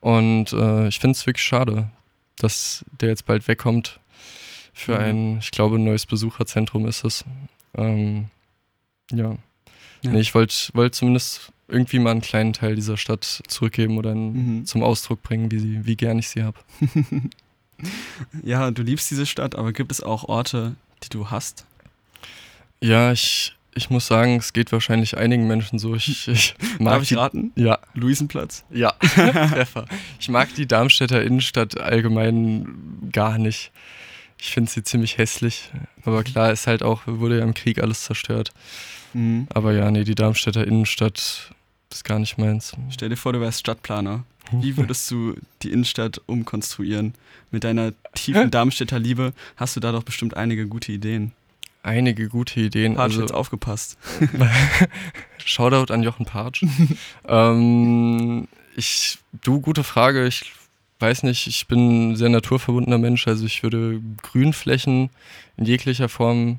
[0.00, 1.90] Und äh, ich finde es wirklich schade,
[2.36, 4.00] dass der jetzt bald wegkommt.
[4.72, 5.04] Für mhm.
[5.04, 7.24] ein, ich glaube, neues Besucherzentrum ist es.
[7.74, 8.26] Ähm,
[9.10, 9.36] ja.
[10.02, 10.10] ja.
[10.10, 14.64] Nee, ich wollte wollt zumindest irgendwie mal einen kleinen Teil dieser Stadt zurückgeben oder mhm.
[14.66, 16.58] zum Ausdruck bringen, wie, sie, wie gern ich sie habe.
[18.42, 21.66] ja, du liebst diese Stadt, aber gibt es auch Orte, die du hast?
[22.80, 25.94] Ja, ich, ich muss sagen, es geht wahrscheinlich einigen Menschen so.
[25.94, 27.52] Ich, ich mag Darf ich die, raten?
[27.56, 27.78] Ja.
[27.94, 28.64] Luisenplatz?
[28.70, 29.86] Ja, Treffer.
[30.18, 33.70] Ich mag die Darmstädter Innenstadt allgemein gar nicht.
[34.38, 35.70] Ich finde sie ziemlich hässlich.
[36.04, 38.52] Aber klar, ist halt auch, wurde ja im Krieg alles zerstört.
[39.14, 39.46] Mhm.
[39.52, 41.50] Aber ja, nee, die Darmstädter Innenstadt
[41.90, 42.74] ist gar nicht meins.
[42.90, 44.24] Stell dir vor, du wärst Stadtplaner.
[44.52, 47.14] Wie würdest du die Innenstadt umkonstruieren?
[47.50, 51.32] Mit deiner tiefen Darmstädter Liebe hast du da doch bestimmt einige gute Ideen.
[51.82, 52.94] Einige gute Ideen.
[52.94, 53.96] Patsch, also, jetzt aufgepasst.
[55.44, 56.64] Shoutout an Jochen Patsch.
[57.28, 60.26] ähm, ich, du, gute Frage.
[60.26, 60.52] Ich
[60.98, 63.28] weiß nicht, ich bin ein sehr naturverbundener Mensch.
[63.28, 65.10] Also ich würde Grünflächen
[65.56, 66.58] in jeglicher Form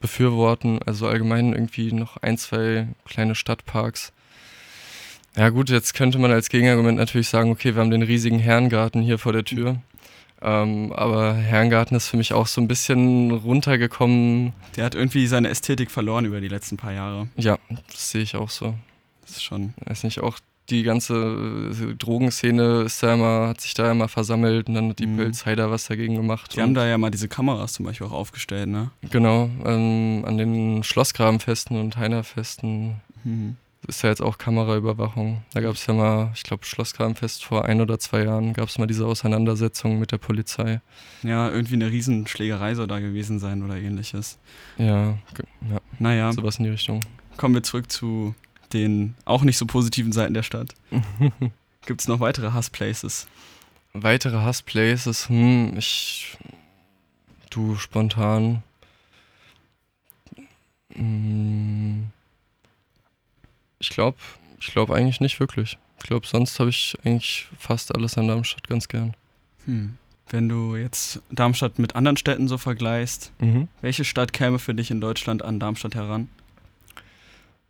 [0.00, 0.80] befürworten.
[0.86, 4.12] Also allgemein irgendwie noch ein, zwei kleine Stadtparks.
[5.36, 9.02] Ja gut, jetzt könnte man als Gegenargument natürlich sagen, okay, wir haben den riesigen Herrengarten
[9.02, 9.80] hier vor der Tür.
[10.40, 14.52] Ähm, aber Herrengarten ist für mich auch so ein bisschen runtergekommen.
[14.76, 17.28] Der hat irgendwie seine Ästhetik verloren über die letzten paar Jahre.
[17.36, 17.58] Ja,
[17.90, 18.74] das sehe ich auch so.
[19.22, 19.74] Das ist schon.
[19.86, 20.38] Weiß nicht, auch
[20.70, 24.98] die ganze äh, Drogenszene ist da immer, hat sich da immer versammelt und dann hat
[24.98, 25.32] die mhm.
[25.44, 26.54] Da was dagegen gemacht.
[26.54, 28.90] Die haben da ja mal diese Kameras zum Beispiel auch aufgestellt, ne?
[29.10, 33.56] Genau, ähm, an den Schlossgrabenfesten und Heinerfesten mhm.
[33.86, 35.42] Ist ja jetzt auch Kameraüberwachung.
[35.52, 38.78] Da gab es ja mal, ich glaube, Schlossgrabenfest vor ein oder zwei Jahren gab es
[38.78, 40.80] mal diese Auseinandersetzung mit der Polizei.
[41.22, 44.38] Ja, irgendwie eine Riesenschlägerei soll da gewesen sein oder ähnliches.
[44.78, 45.18] Ja,
[45.70, 45.80] ja.
[45.98, 46.32] Naja.
[46.32, 47.00] Sowas in die Richtung.
[47.36, 48.34] Kommen wir zurück zu
[48.72, 50.74] den auch nicht so positiven Seiten der Stadt.
[51.86, 53.26] Gibt es noch weitere Hassplaces?
[53.92, 55.28] Weitere Hassplaces?
[55.28, 56.36] Hm, ich.
[57.50, 58.62] Du spontan.
[60.94, 62.10] Hm,
[63.84, 64.16] ich glaube,
[64.60, 65.78] ich glaube eigentlich nicht wirklich.
[65.98, 69.14] Ich glaube, sonst habe ich eigentlich fast alles an Darmstadt ganz gern.
[69.64, 69.96] Hm.
[70.28, 73.68] Wenn du jetzt Darmstadt mit anderen Städten so vergleichst, mhm.
[73.82, 76.28] welche Stadt käme für dich in Deutschland an Darmstadt heran?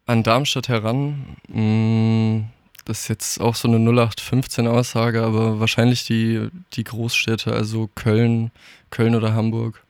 [0.07, 1.37] an Darmstadt heran.
[1.49, 2.45] Mm,
[2.85, 8.51] das ist jetzt auch so eine 0815-Aussage, aber wahrscheinlich die, die Großstädte, also Köln,
[8.91, 9.83] Köln oder Hamburg.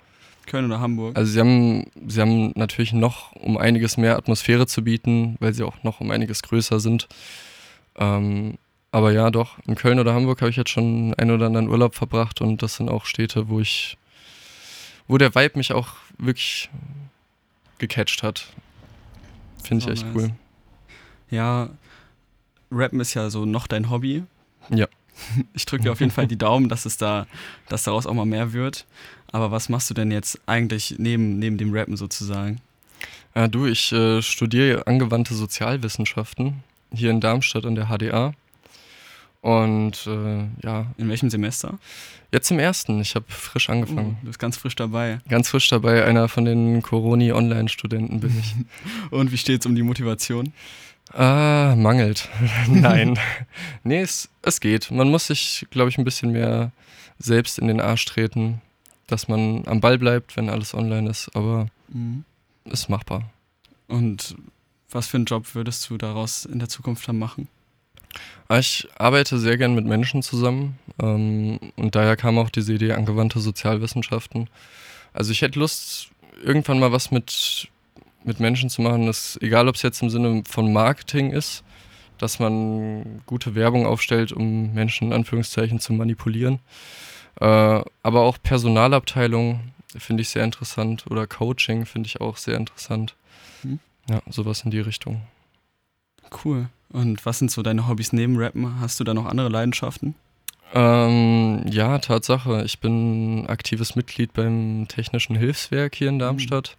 [0.46, 1.16] Köln oder Hamburg.
[1.16, 5.64] Also sie haben, sie haben natürlich noch um einiges mehr Atmosphäre zu bieten, weil sie
[5.64, 7.08] auch noch um einiges größer sind.
[7.96, 8.58] Ähm,
[8.90, 11.94] aber ja, doch, in Köln oder Hamburg habe ich jetzt schon einen oder anderen Urlaub
[11.94, 13.98] verbracht und das sind auch Städte, wo ich,
[15.08, 16.70] wo der Vibe mich auch wirklich
[17.78, 18.46] gecatcht hat.
[19.64, 20.14] Finde ich echt nice.
[20.14, 20.30] cool.
[21.30, 21.70] Ja,
[22.70, 24.22] Rappen ist ja so noch dein Hobby.
[24.70, 24.86] Ja.
[25.54, 27.26] Ich drücke dir auf jeden Fall die Daumen, dass es da,
[27.68, 28.84] dass daraus auch mal mehr wird.
[29.34, 32.60] Aber was machst du denn jetzt eigentlich neben, neben dem Rappen sozusagen?
[33.34, 38.32] Ja, du, ich äh, studiere angewandte Sozialwissenschaften hier in Darmstadt an der HDA.
[39.40, 40.86] Und äh, ja.
[40.98, 41.80] In welchem Semester?
[42.30, 43.00] Jetzt im ersten.
[43.00, 44.18] Ich habe frisch angefangen.
[44.18, 45.18] Oh, du bist ganz frisch dabei.
[45.28, 46.04] Ganz frisch dabei.
[46.04, 48.54] Einer von den Coroni-Online-Studenten bin ich.
[49.10, 50.52] Und wie steht es um die Motivation?
[51.12, 52.28] Ah, mangelt.
[52.68, 53.18] Nein.
[53.82, 54.92] nee, es, es geht.
[54.92, 56.70] Man muss sich, glaube ich, ein bisschen mehr
[57.18, 58.60] selbst in den Arsch treten,
[59.06, 61.34] dass man am Ball bleibt, wenn alles online ist.
[61.34, 62.24] Aber mhm.
[62.64, 63.30] ist machbar.
[63.88, 64.36] Und
[64.90, 67.48] was für einen Job würdest du daraus in der Zukunft dann machen?
[68.50, 73.40] Ich arbeite sehr gern mit Menschen zusammen ähm, und daher kam auch diese Idee angewandte
[73.40, 74.48] Sozialwissenschaften.
[75.12, 76.10] Also ich hätte Lust,
[76.42, 77.68] irgendwann mal was mit,
[78.22, 81.64] mit Menschen zu machen, das, egal ob es jetzt im Sinne von Marketing ist,
[82.18, 86.60] dass man gute Werbung aufstellt, um Menschen in Anführungszeichen zu manipulieren.
[87.40, 87.44] Äh,
[88.02, 93.14] aber auch Personalabteilung finde ich sehr interessant oder Coaching finde ich auch sehr interessant.
[93.62, 93.78] Mhm.
[94.08, 95.22] Ja, sowas in die Richtung.
[96.44, 96.68] Cool.
[96.90, 98.80] Und was sind so deine Hobbys neben Rappen?
[98.80, 100.14] Hast du da noch andere Leidenschaften?
[100.74, 102.62] Ähm, ja, Tatsache.
[102.64, 106.76] Ich bin aktives Mitglied beim Technischen Hilfswerk hier in Darmstadt.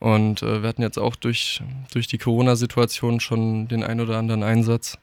[0.00, 0.06] Mhm.
[0.08, 1.60] Und äh, wir hatten jetzt auch durch,
[1.92, 4.98] durch die Corona-Situation schon den ein oder anderen Einsatz,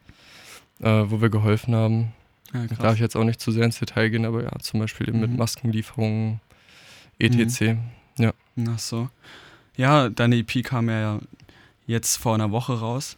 [0.82, 2.14] äh, wo wir geholfen haben.
[2.56, 5.10] Ja, Darf ich jetzt auch nicht zu sehr ins Detail gehen, aber ja, zum Beispiel
[5.10, 5.30] eben mhm.
[5.30, 6.40] mit Maskenlieferungen,
[7.20, 7.62] etc.
[7.62, 7.80] Mhm.
[8.18, 8.34] Ja.
[8.70, 9.10] Ach so.
[9.78, 11.20] Ja, deine EP kam ja
[11.86, 13.18] jetzt vor einer Woche raus.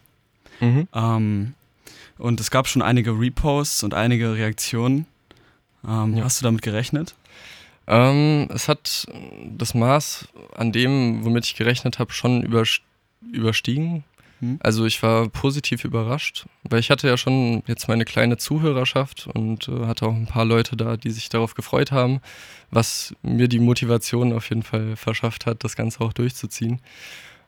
[0.60, 0.88] Mhm.
[0.93, 1.54] Ähm,
[2.17, 5.06] und es gab schon einige Reposts und einige Reaktionen.
[5.88, 6.23] Ähm, ja.
[6.23, 7.15] Hast du damit gerechnet?
[7.86, 9.08] Ähm, es hat
[9.45, 12.43] das Maß an dem, womit ich gerechnet habe, schon
[13.32, 14.04] überstiegen.
[14.39, 14.60] Hm.
[14.62, 19.67] Also ich war positiv überrascht, weil ich hatte ja schon jetzt meine kleine Zuhörerschaft und
[19.67, 22.21] äh, hatte auch ein paar Leute da, die sich darauf gefreut haben,
[22.71, 26.80] was mir die Motivation auf jeden Fall verschafft hat, das Ganze auch durchzuziehen.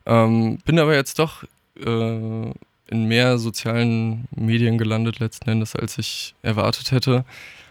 [0.06, 1.44] Ähm, bin aber jetzt doch
[1.76, 2.50] äh,
[2.90, 7.24] in mehr sozialen Medien gelandet letzten Endes, als ich erwartet hätte.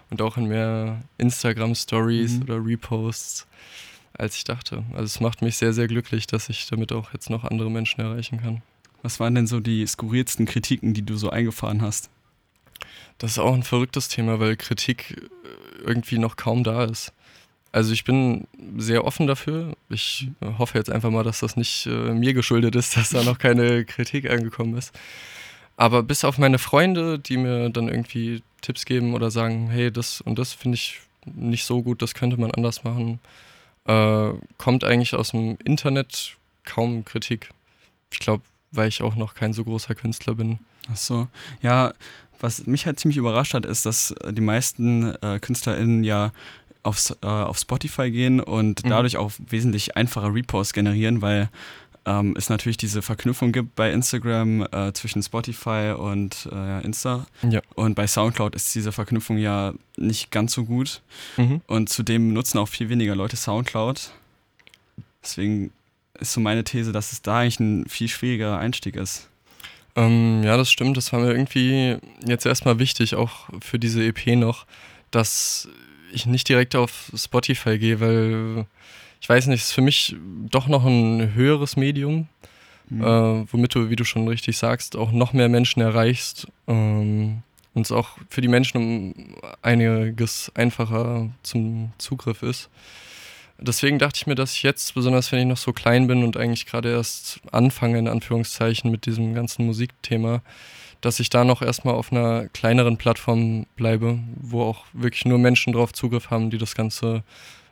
[0.10, 2.41] Und auch in mehr Instagram-Stories mhm.
[2.43, 3.45] oder Reposts,
[4.13, 4.84] als ich dachte.
[4.93, 8.01] Also es macht mich sehr, sehr glücklich, dass ich damit auch jetzt noch andere Menschen
[8.01, 8.63] erreichen kann.
[9.01, 12.09] Was waren denn so die skurrilsten Kritiken, die du so eingefahren hast?
[13.17, 15.29] Das ist auch ein verrücktes Thema, weil Kritik
[15.85, 17.13] irgendwie noch kaum da ist.
[17.71, 19.75] Also ich bin sehr offen dafür.
[19.89, 23.38] Ich hoffe jetzt einfach mal, dass das nicht äh, mir geschuldet ist, dass da noch
[23.38, 24.97] keine Kritik angekommen ist.
[25.77, 30.19] Aber bis auf meine Freunde, die mir dann irgendwie Tipps geben oder sagen, hey, das
[30.21, 33.19] und das finde ich nicht so gut, das könnte man anders machen,
[33.85, 37.51] äh, kommt eigentlich aus dem Internet kaum Kritik.
[38.12, 40.60] Ich glaube, weil ich auch noch kein so großer Künstler bin.
[40.91, 41.27] Ach so,
[41.62, 41.93] ja,
[42.39, 46.32] was mich halt ziemlich überrascht hat, ist, dass die meisten äh, KünstlerInnen ja
[46.84, 48.89] auf, äh, auf Spotify gehen und mhm.
[48.89, 51.49] dadurch auch wesentlich einfache Reposts generieren, weil
[52.05, 57.25] ähm, es natürlich diese Verknüpfung gibt bei Instagram äh, zwischen Spotify und äh, Insta.
[57.47, 57.62] Ja.
[57.75, 61.01] Und bei Soundcloud ist diese Verknüpfung ja nicht ganz so gut.
[61.38, 61.62] Mhm.
[61.67, 64.12] Und zudem nutzen auch viel weniger Leute Soundcloud.
[65.21, 65.71] Deswegen
[66.19, 69.29] ist so meine These, dass es da eigentlich ein viel schwierigerer Einstieg ist.
[69.95, 70.97] Ähm, ja, das stimmt.
[70.97, 74.65] Das war mir irgendwie jetzt erstmal wichtig, auch für diese EP noch,
[75.12, 75.67] dass
[76.12, 78.65] ich nicht direkt auf Spotify gehe, weil
[79.21, 80.15] ich weiß nicht, es ist für mich
[80.49, 82.27] doch noch ein höheres Medium,
[82.89, 83.01] mhm.
[83.03, 87.86] äh, womit du, wie du schon richtig sagst, auch noch mehr Menschen erreichst ähm, und
[87.86, 92.69] es auch für die Menschen um einiges einfacher zum Zugriff ist.
[93.62, 96.38] Deswegen dachte ich mir, dass ich jetzt, besonders wenn ich noch so klein bin und
[96.38, 100.41] eigentlich gerade erst anfange, in Anführungszeichen, mit diesem ganzen Musikthema,
[101.02, 105.74] dass ich da noch erstmal auf einer kleineren Plattform bleibe, wo auch wirklich nur Menschen
[105.74, 107.24] drauf Zugriff haben, die das Ganze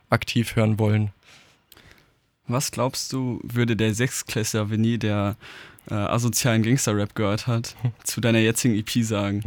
[0.09, 1.11] aktiv hören wollen.
[2.47, 5.35] Was glaubst du, würde der Sechsklässler, wenn nie der
[5.89, 9.43] äh, asozialen Gangster-Rap gehört hat, zu deiner jetzigen EP sagen?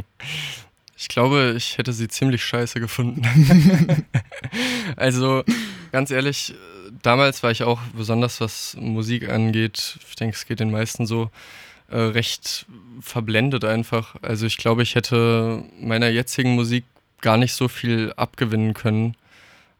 [1.01, 3.23] Ich glaube, ich hätte sie ziemlich scheiße gefunden.
[4.95, 5.43] also,
[5.91, 6.53] ganz ehrlich,
[7.01, 11.31] damals war ich auch, besonders was Musik angeht, ich denke, es geht den meisten so,
[11.89, 12.67] äh, recht
[12.99, 14.15] verblendet einfach.
[14.21, 16.85] Also ich glaube, ich hätte meiner jetzigen Musik
[17.19, 19.15] gar nicht so viel abgewinnen können.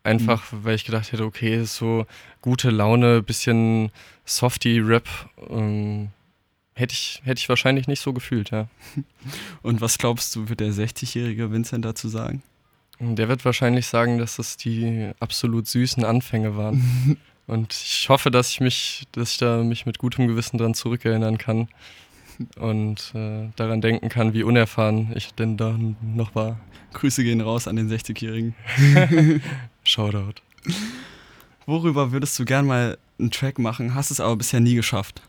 [0.03, 0.63] Einfach, mhm.
[0.63, 2.07] weil ich gedacht hätte, okay, so
[2.41, 3.91] gute Laune, bisschen
[4.25, 5.07] Softy-Rap,
[5.51, 6.09] ähm,
[6.81, 8.67] hätte ich, hätte ich wahrscheinlich nicht so gefühlt, ja.
[9.61, 12.43] Und was glaubst du, wird der 60-jährige Vincent dazu sagen?
[12.99, 17.17] Der wird wahrscheinlich sagen, dass das die absolut süßen Anfänge waren.
[17.47, 21.37] Und ich hoffe, dass ich mich, dass ich da mich mit gutem Gewissen dran zurückerinnern
[21.37, 21.67] kann
[22.57, 26.59] und äh, daran denken kann, wie unerfahren ich denn da noch war.
[26.93, 28.55] Grüße gehen raus an den 60-Jährigen.
[29.83, 30.41] Shoutout.
[31.65, 35.21] Worüber würdest du gern mal einen Track machen, hast es aber bisher nie geschafft?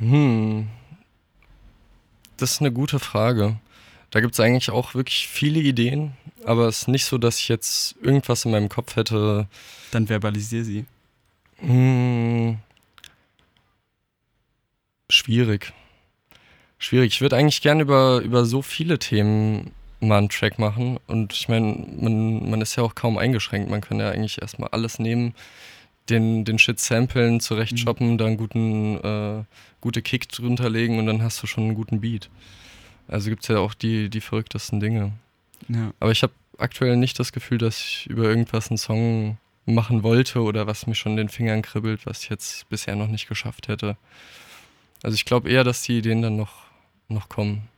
[0.00, 0.68] Hm.
[2.36, 3.56] Das ist eine gute Frage.
[4.10, 7.48] Da gibt es eigentlich auch wirklich viele Ideen, aber es ist nicht so, dass ich
[7.48, 9.46] jetzt irgendwas in meinem Kopf hätte.
[9.92, 10.84] Dann verbalisier sie.
[11.58, 12.58] Hm,
[15.10, 15.72] schwierig.
[16.78, 17.14] Schwierig.
[17.14, 20.98] Ich würde eigentlich gerne über, über so viele Themen mal einen Track machen.
[21.06, 23.70] Und ich meine, man, man ist ja auch kaum eingeschränkt.
[23.70, 25.34] Man kann ja eigentlich erstmal alles nehmen,
[26.10, 28.18] den, den Shit samplen, zurecht shoppen, mhm.
[28.18, 29.44] da einen guten, äh,
[29.80, 32.28] gute Kick drunter legen und dann hast du schon einen guten Beat.
[33.08, 35.12] Also gibt es ja auch die, die verrücktesten Dinge.
[35.68, 35.92] Ja.
[36.00, 40.42] Aber ich habe aktuell nicht das Gefühl, dass ich über irgendwas einen Song machen wollte
[40.42, 43.96] oder was mir schon den Fingern kribbelt, was ich jetzt bisher noch nicht geschafft hätte.
[45.02, 46.52] Also ich glaube eher, dass die Ideen dann noch,
[47.08, 47.68] noch kommen.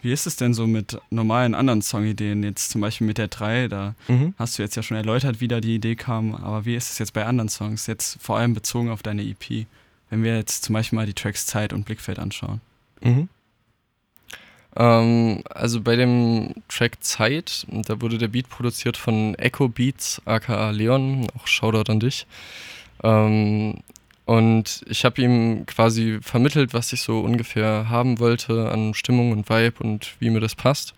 [0.00, 2.42] Wie ist es denn so mit normalen anderen Songideen?
[2.42, 4.34] Jetzt zum Beispiel mit der 3, da mhm.
[4.38, 6.98] hast du jetzt ja schon erläutert, wie da die Idee kam, aber wie ist es
[6.98, 9.66] jetzt bei anderen Songs, jetzt vor allem bezogen auf deine EP,
[10.10, 12.60] wenn wir jetzt zum Beispiel mal die Tracks Zeit und Blickfeld anschauen?
[13.02, 13.28] Mhm.
[14.76, 20.70] Ähm, also bei dem Track Zeit, da wurde der Beat produziert von Echo Beats, aka
[20.70, 22.26] Leon, auch Shoutout an dich.
[23.02, 23.78] Ähm,
[24.28, 29.48] und ich habe ihm quasi vermittelt, was ich so ungefähr haben wollte an Stimmung und
[29.48, 30.92] Vibe und wie mir das passt.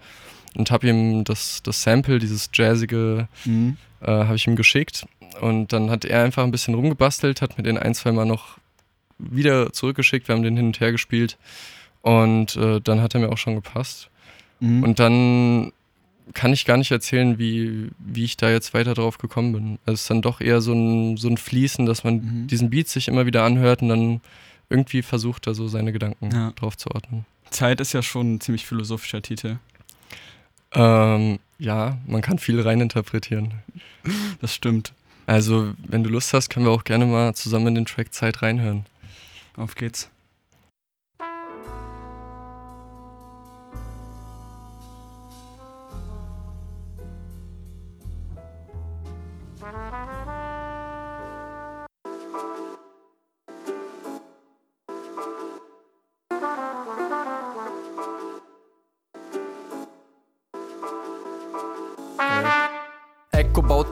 [0.56, 3.76] Und habe ihm das, das Sample, dieses jazzige, mhm.
[4.00, 5.06] äh, habe ich ihm geschickt.
[5.40, 8.58] Und dann hat er einfach ein bisschen rumgebastelt, hat mir den ein, zwei Mal noch
[9.16, 10.26] wieder zurückgeschickt.
[10.26, 11.38] Wir haben den hin und her gespielt.
[12.02, 14.10] Und äh, dann hat er mir auch schon gepasst.
[14.58, 14.82] Mhm.
[14.82, 15.70] Und dann
[16.34, 19.78] kann ich gar nicht erzählen, wie, wie ich da jetzt weiter drauf gekommen bin.
[19.86, 22.46] Es ist dann doch eher so ein, so ein Fließen, dass man mhm.
[22.46, 24.20] diesen Beat sich immer wieder anhört und dann
[24.68, 26.52] irgendwie versucht, da so seine Gedanken ja.
[26.52, 27.26] drauf zu ordnen.
[27.50, 29.58] Zeit ist ja schon ein ziemlich philosophischer Titel.
[30.72, 33.54] Ähm, ja, man kann viel reininterpretieren.
[34.40, 34.94] Das stimmt.
[35.26, 38.42] Also, wenn du Lust hast, können wir auch gerne mal zusammen in den Track Zeit
[38.42, 38.86] reinhören.
[39.56, 40.10] Auf geht's.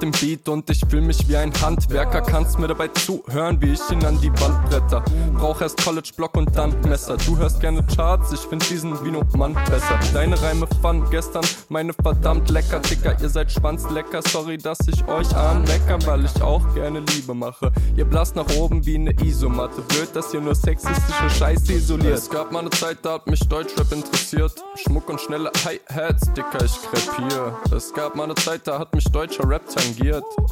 [0.01, 2.21] Den Beat und ich fühl mich wie ein Handwerker.
[2.21, 5.03] Kannst mir dabei zuhören, wie ich ihn an die Wand bretter.
[5.35, 7.17] Brauch erst College-Block und dann Messer.
[7.17, 9.99] Du hörst gerne Charts, ich find diesen Vino Mann besser.
[10.15, 12.79] Deine Reime fand gestern, meine verdammt lecker.
[12.79, 14.23] Dicker, ihr seid schwanzlecker.
[14.23, 17.73] Sorry, dass ich euch anmecker, weil ich auch gerne Liebe mache.
[17.97, 19.81] Ihr blasst nach oben wie eine Isomatte.
[19.83, 22.19] Blöd, dass ihr nur sexistische Scheiße isoliert.
[22.19, 24.53] Es gab mal eine Zeit, da hat mich Deutschrap interessiert.
[24.77, 27.57] Schmuck und schnelle Hi-Hats, Dicker, ich krepier.
[27.77, 29.88] Es gab mal eine Zeit, da hat mich deutscher Rap tangiert.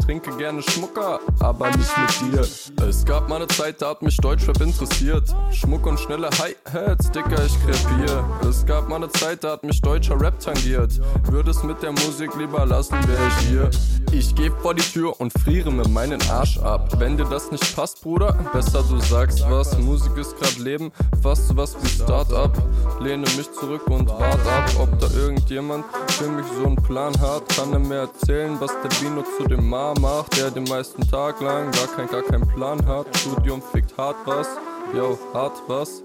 [0.05, 2.87] Trinke gerne Schmucker, aber nicht mit dir.
[2.87, 5.35] Es gab mal eine Zeit, da hat mich Deutschrap interessiert.
[5.53, 8.25] Schmuck und schnelle Hi-Hats, Dicker, ich krepier.
[8.49, 11.01] Es gab mal eine Zeit, da hat mich deutscher Rap tangiert.
[11.31, 13.70] Würde es mit der Musik lieber lassen, wär ich hier.
[14.12, 16.88] Ich geh vor die Tür und friere mir meinen Arsch ab.
[16.99, 19.77] Wenn dir das nicht passt, Bruder, besser du sagst was.
[19.79, 22.57] Musik ist grad Leben, fast sowas wie Start-up.
[23.01, 27.49] Lehne mich zurück und wart ab, ob da irgendjemand für mich so einen Plan hat.
[27.49, 31.41] Kann er mir erzählen, was der Bino zu dem Ma macht, der den meisten Tag
[31.41, 33.07] lang gar kein, gar keinen Plan hat.
[33.17, 34.49] Studium fickt hart was,
[34.95, 36.03] yo, hart was.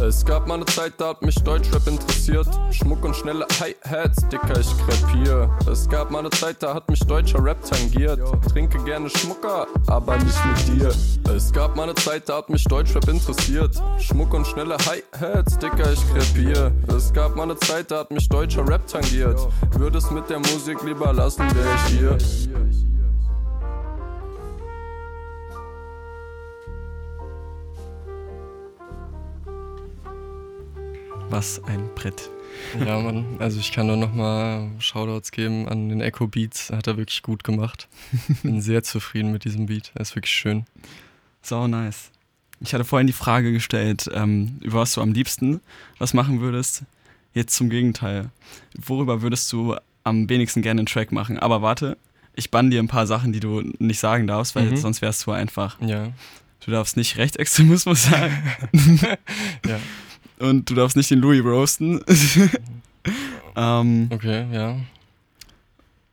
[0.00, 2.48] Es gab mal eine Zeit, da hat mich Deutschrap interessiert.
[2.70, 5.50] Schmuck und schnelle Hi-Hats, Dicker, ich krepier.
[5.70, 8.20] Es gab mal eine Zeit, da hat mich deutscher Rap tangiert.
[8.50, 10.92] Trinke gerne Schmucker, aber nicht mit dir.
[11.34, 13.80] Es gab mal eine Zeit, da hat mich Deutschrap interessiert.
[13.98, 16.72] Schmuck und schnelle Hi-Hats, Dicker, ich krepier.
[16.96, 19.38] Es gab mal eine Zeit, da hat mich deutscher Rap tangiert.
[19.76, 22.87] Würde es mit der Musik lieber lassen, wär ich hier.
[31.30, 32.30] Was ein Brett.
[32.84, 36.70] Ja, Mann, also ich kann nur nochmal Shoutouts geben an den Echo Beats.
[36.70, 37.88] Hat er wirklich gut gemacht.
[38.42, 39.92] Bin sehr zufrieden mit diesem Beat.
[39.94, 40.64] Er ist wirklich schön.
[41.42, 42.10] So nice.
[42.60, 45.60] Ich hatte vorhin die Frage gestellt, ähm, über was du am liebsten
[45.98, 46.82] was machen würdest.
[47.34, 48.30] Jetzt zum Gegenteil.
[48.76, 51.38] Worüber würdest du am wenigsten gerne einen Track machen?
[51.38, 51.96] Aber warte,
[52.34, 54.76] ich bann dir ein paar Sachen, die du nicht sagen darfst, weil Mhm.
[54.76, 55.80] sonst wäre es zu einfach.
[55.80, 56.08] Ja.
[56.64, 58.32] Du darfst nicht Rechtsextremismus sagen.
[59.66, 59.78] Ja.
[60.38, 62.00] Und du darfst nicht den Louis roasten.
[63.56, 64.76] ähm, Okay, ja.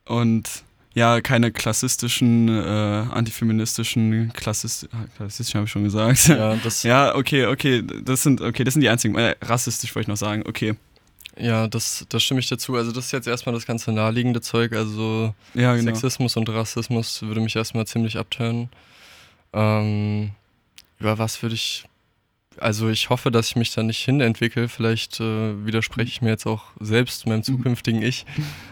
[0.06, 6.28] und ja, keine klassistischen, äh, antifeministischen, klassist klassistischen habe ich schon gesagt.
[6.28, 9.14] Ja, das, Ja, okay, okay, das sind, okay, das sind die einzigen.
[9.14, 10.74] Äh, rassistisch wollte ich noch sagen, okay.
[11.38, 12.76] ja das, das stimme ich dazu.
[12.76, 14.72] Also das ist jetzt erstmal das ganze naheliegende Zeug.
[14.72, 15.92] Also Ja, genau.
[15.92, 18.70] Sexismus und Rassismus würde mich erstmal ziemlich abtören.
[19.52, 20.30] Ähm,
[20.98, 21.84] über was würde ich.
[22.58, 24.68] Also ich hoffe, dass ich mich da nicht hinentwickle.
[24.68, 28.24] Vielleicht äh, widerspreche ich mir jetzt auch selbst, meinem zukünftigen Ich.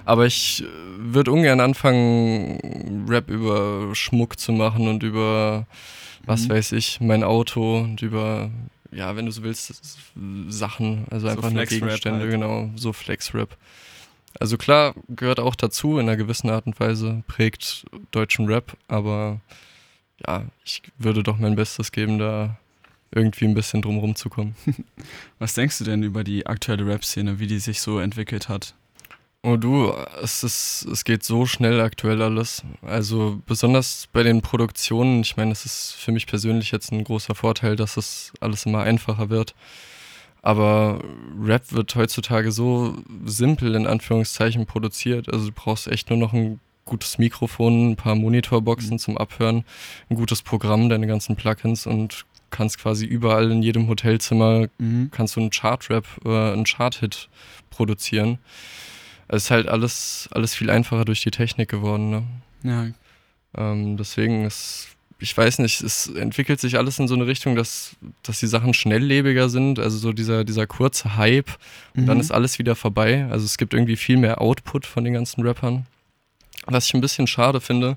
[0.04, 0.66] Aber ich äh,
[0.98, 5.66] würde ungern anfangen, Rap über Schmuck zu machen und über,
[6.24, 6.50] was Mhm.
[6.50, 8.50] weiß ich, mein Auto und über,
[8.92, 9.72] ja, wenn du so willst,
[10.48, 12.30] Sachen, also So einfach nur Gegenstände, halt.
[12.30, 13.56] genau, so Flex-Rap.
[14.40, 19.40] Also klar, gehört auch dazu, in einer gewissen Art und Weise, prägt deutschen Rap, aber
[20.26, 22.58] ja, ich würde doch mein Bestes geben, da
[23.14, 24.54] irgendwie ein bisschen drumherum zu kommen.
[25.38, 28.74] Was denkst du denn über die aktuelle Rap-Szene, wie die sich so entwickelt hat?
[29.42, 32.62] Oh du, es ist, es geht so schnell aktuell alles.
[32.80, 37.34] Also besonders bei den Produktionen, ich meine, es ist für mich persönlich jetzt ein großer
[37.34, 39.54] Vorteil, dass es alles immer einfacher wird.
[40.40, 41.02] Aber
[41.42, 42.96] Rap wird heutzutage so
[43.26, 45.30] simpel in Anführungszeichen produziert.
[45.32, 49.64] Also du brauchst echt nur noch ein gutes Mikrofon, ein paar Montorboxen zum Abhören,
[50.10, 52.24] ein gutes Programm, deine ganzen Plugins und
[52.54, 55.10] kannst quasi überall in jedem Hotelzimmer Mhm.
[55.10, 57.28] kannst du einen Chart-Rap oder einen Chart-Hit
[57.70, 58.38] produzieren.
[59.28, 62.10] Es ist halt alles, alles viel einfacher durch die Technik geworden.
[62.10, 62.22] Ne?
[62.62, 62.86] Ja,
[63.56, 64.88] Ähm, deswegen ist,
[65.20, 68.74] ich weiß nicht, es entwickelt sich alles in so eine Richtung, dass, dass die Sachen
[68.74, 69.78] schnelllebiger sind.
[69.78, 71.50] Also so dieser, dieser kurze Hype
[71.96, 72.20] und dann Mhm.
[72.20, 73.26] ist alles wieder vorbei.
[73.30, 75.86] Also es gibt irgendwie viel mehr Output von den ganzen Rappern.
[76.66, 77.96] Was ich ein bisschen schade finde.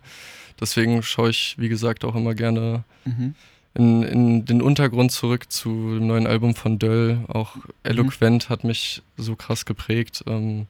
[0.59, 3.33] Deswegen schaue ich, wie gesagt, auch immer gerne Mhm.
[3.77, 7.19] In, in den Untergrund zurück zu dem neuen Album von Döll.
[7.27, 10.65] Auch Eloquent hat mich so krass geprägt, ähm,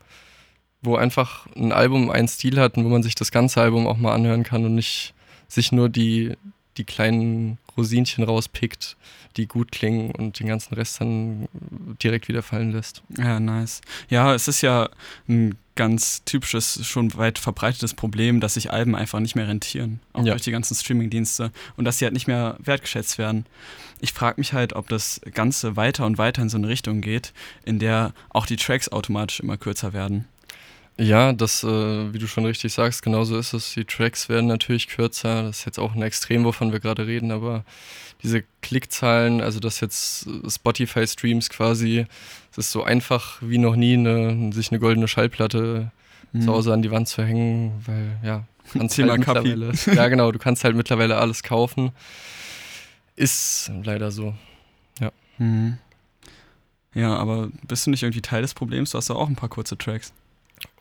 [0.81, 3.97] wo einfach ein Album einen Stil hat und wo man sich das ganze Album auch
[3.97, 5.13] mal anhören kann und nicht
[5.47, 6.33] sich nur die,
[6.78, 8.97] die kleinen Rosinchen rauspickt,
[9.36, 11.47] die gut klingen und den ganzen Rest dann
[12.01, 13.03] direkt wieder fallen lässt.
[13.17, 13.82] Ja, nice.
[14.09, 14.89] Ja, es ist ja
[15.28, 19.99] ein ganz typisches, schon weit verbreitetes Problem, dass sich Alben einfach nicht mehr rentieren.
[20.13, 20.32] Auch Ja.
[20.34, 21.51] durch die ganzen Streamingdienste.
[21.75, 23.45] Und dass sie halt nicht mehr wertgeschätzt werden.
[23.99, 27.32] Ich frage mich halt, ob das Ganze weiter und weiter in so eine Richtung geht,
[27.63, 30.25] in der auch die Tracks automatisch immer kürzer werden.
[30.99, 33.73] Ja, das, äh, wie du schon richtig sagst, genauso ist es.
[33.75, 35.43] Die Tracks werden natürlich kürzer.
[35.43, 37.63] Das ist jetzt auch ein Extrem, wovon wir gerade reden, aber
[38.23, 42.07] diese Klickzahlen, also dass jetzt Spotify-Streams quasi,
[42.51, 45.91] es ist so einfach wie noch nie, eine, sich eine goldene Schallplatte
[46.31, 46.41] mhm.
[46.41, 49.71] zu Hause an die Wand zu hängen, weil ja, kannst halt mittlerweile.
[49.93, 51.91] Ja, genau, du kannst halt mittlerweile alles kaufen.
[53.15, 54.33] Ist leider so.
[54.99, 55.11] Ja.
[55.37, 55.77] Mhm.
[56.95, 58.91] Ja, aber bist du nicht irgendwie Teil des Problems?
[58.91, 60.11] Du hast ja auch ein paar kurze Tracks.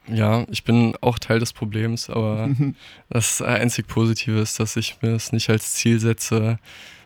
[0.09, 2.48] Ja, ich bin auch Teil des Problems, aber
[3.09, 6.59] das einzig Positive ist, dass ich mir es nicht als Ziel setze,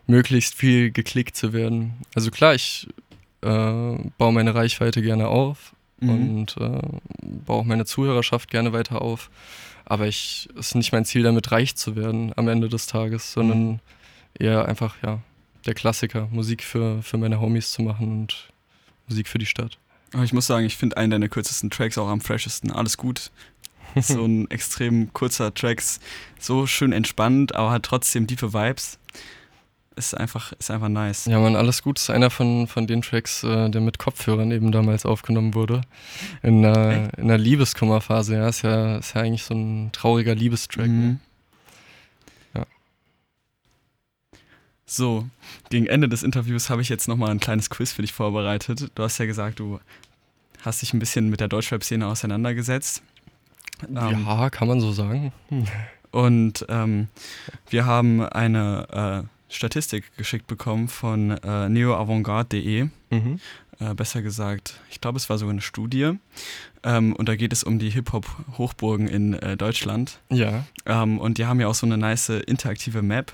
[0.07, 1.93] möglichst viel geklickt zu werden.
[2.15, 2.87] Also klar, ich
[3.41, 6.09] äh, baue meine Reichweite gerne auf mhm.
[6.09, 6.81] und äh,
[7.45, 9.29] baue auch meine Zuhörerschaft gerne weiter auf.
[9.85, 13.33] Aber ich es ist nicht mein Ziel, damit reich zu werden am Ende des Tages,
[13.33, 13.79] sondern mhm.
[14.39, 15.19] eher einfach, ja,
[15.65, 18.49] der Klassiker, Musik für, für meine Homies zu machen und
[19.07, 19.77] Musik für die Stadt.
[20.13, 22.71] Aber ich muss sagen, ich finde einen deiner kürzesten Tracks auch am freshesten.
[22.71, 23.31] Alles gut.
[24.01, 25.83] so ein extrem kurzer Track,
[26.39, 28.99] so schön entspannt, aber hat trotzdem tiefe Vibes.
[29.97, 31.25] Ist einfach, ist einfach nice.
[31.25, 34.71] Ja, man, alles gut ist einer von, von den Tracks, äh, der mit Kopfhörern eben
[34.71, 35.81] damals aufgenommen wurde.
[36.41, 38.47] In, äh, in einer Liebeskummerphase, ja.
[38.47, 40.87] Ist ja, ist ja eigentlich so ein trauriger Liebestrack.
[40.87, 40.93] Ne?
[40.93, 41.19] Mhm.
[41.19, 41.30] Ja.
[44.91, 45.25] So,
[45.69, 48.91] gegen Ende des Interviews habe ich jetzt nochmal ein kleines Quiz für dich vorbereitet.
[48.93, 49.79] Du hast ja gesagt, du
[50.63, 53.01] hast dich ein bisschen mit der Deutschrap-Szene auseinandergesetzt.
[53.89, 55.31] Ja, ähm, kann man so sagen.
[55.47, 55.65] Hm.
[56.11, 57.07] Und ähm,
[57.69, 62.89] wir haben eine äh, Statistik geschickt bekommen von äh, neoavantgarde.de.
[63.11, 63.39] Mhm.
[63.79, 66.17] Äh, besser gesagt, ich glaube, es war sogar eine Studie.
[66.83, 70.19] Ähm, und da geht es um die Hip-Hop-Hochburgen in äh, Deutschland.
[70.29, 70.65] Ja.
[70.85, 73.31] Ähm, und die haben ja auch so eine nice interaktive Map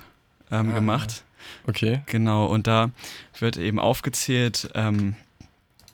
[0.52, 1.24] ähm, ah, gemacht.
[1.66, 2.02] Okay.
[2.06, 2.90] Genau, und da
[3.38, 5.16] wird eben aufgezählt, ähm,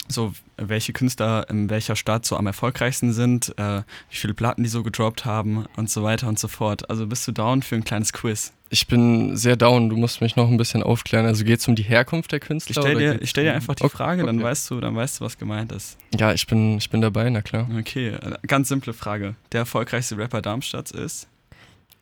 [0.09, 4.68] so welche Künstler in welcher Stadt so am erfolgreichsten sind, äh, wie viele Platten die
[4.68, 6.88] so gedroppt haben und so weiter und so fort.
[6.90, 8.53] Also bist du down für ein kleines Quiz?
[8.70, 11.26] Ich bin sehr down, du musst mich noch ein bisschen aufklären.
[11.26, 12.76] Also geht es um die Herkunft der Künstler?
[12.76, 15.24] Ich stelle dir, stell dir einfach die okay, Frage, dann weißt du, dann weißt du,
[15.24, 15.97] was gemeint ist.
[16.18, 17.68] Ja, ich bin, ich bin dabei, na klar.
[17.78, 19.36] Okay, äh, ganz simple Frage.
[19.53, 21.28] Der erfolgreichste Rapper Darmstadts ist?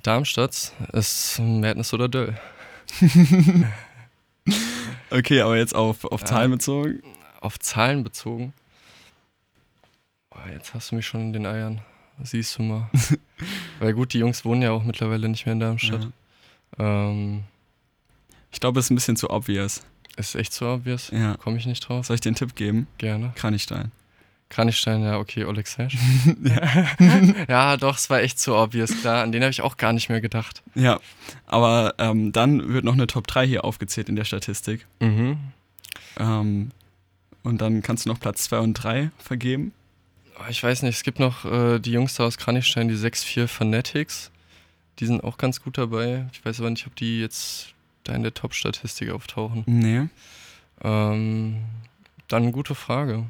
[0.03, 2.34] Darmstadts ist Madness oder Döll.
[5.11, 7.03] okay, aber jetzt auf, auf Zahlen bezogen?
[7.40, 8.53] Auf Zahlen bezogen?
[10.30, 11.80] Boah, jetzt hast du mich schon in den Eiern.
[12.22, 12.90] Siehst du mal.
[13.80, 16.09] Weil gut, die Jungs wohnen ja auch mittlerweile nicht mehr in Darmstadt.
[16.78, 17.11] Ja.
[17.11, 17.45] Ähm,
[18.51, 19.82] ich glaube, es ist ein bisschen zu obvious.
[20.16, 21.11] Ist echt zu obvious?
[21.11, 21.36] Ja.
[21.36, 22.07] Komme ich nicht drauf?
[22.07, 22.86] Soll ich dir einen Tipp geben?
[22.99, 23.32] Gerne.
[23.34, 23.90] Kranichstein.
[24.53, 25.97] Kranichstein, ja, okay, Oleg Sash.
[26.45, 26.87] ja.
[27.49, 29.23] ja, doch, es war echt zu obvious, klar.
[29.23, 30.63] An den habe ich auch gar nicht mehr gedacht.
[30.75, 31.01] Ja,
[31.47, 34.87] aber ähm, dann wird noch eine Top 3 hier aufgezählt in der Statistik.
[35.01, 35.39] Mhm.
[36.19, 36.71] Ähm,
[37.43, 39.73] und dann kannst du noch Platz 2 und 3 vergeben.
[40.39, 43.47] Oh, ich weiß nicht, es gibt noch äh, die Jungs da aus Kranichstein, die 6-4
[43.47, 44.31] Fanatics.
[44.99, 46.27] Die sind auch ganz gut dabei.
[46.33, 47.73] Ich weiß aber nicht, ob die jetzt
[48.05, 49.63] da in der Top-Statistik auftauchen.
[49.65, 50.09] Nee.
[50.85, 51.63] Ähm,
[52.29, 53.25] dann eine gute Frage.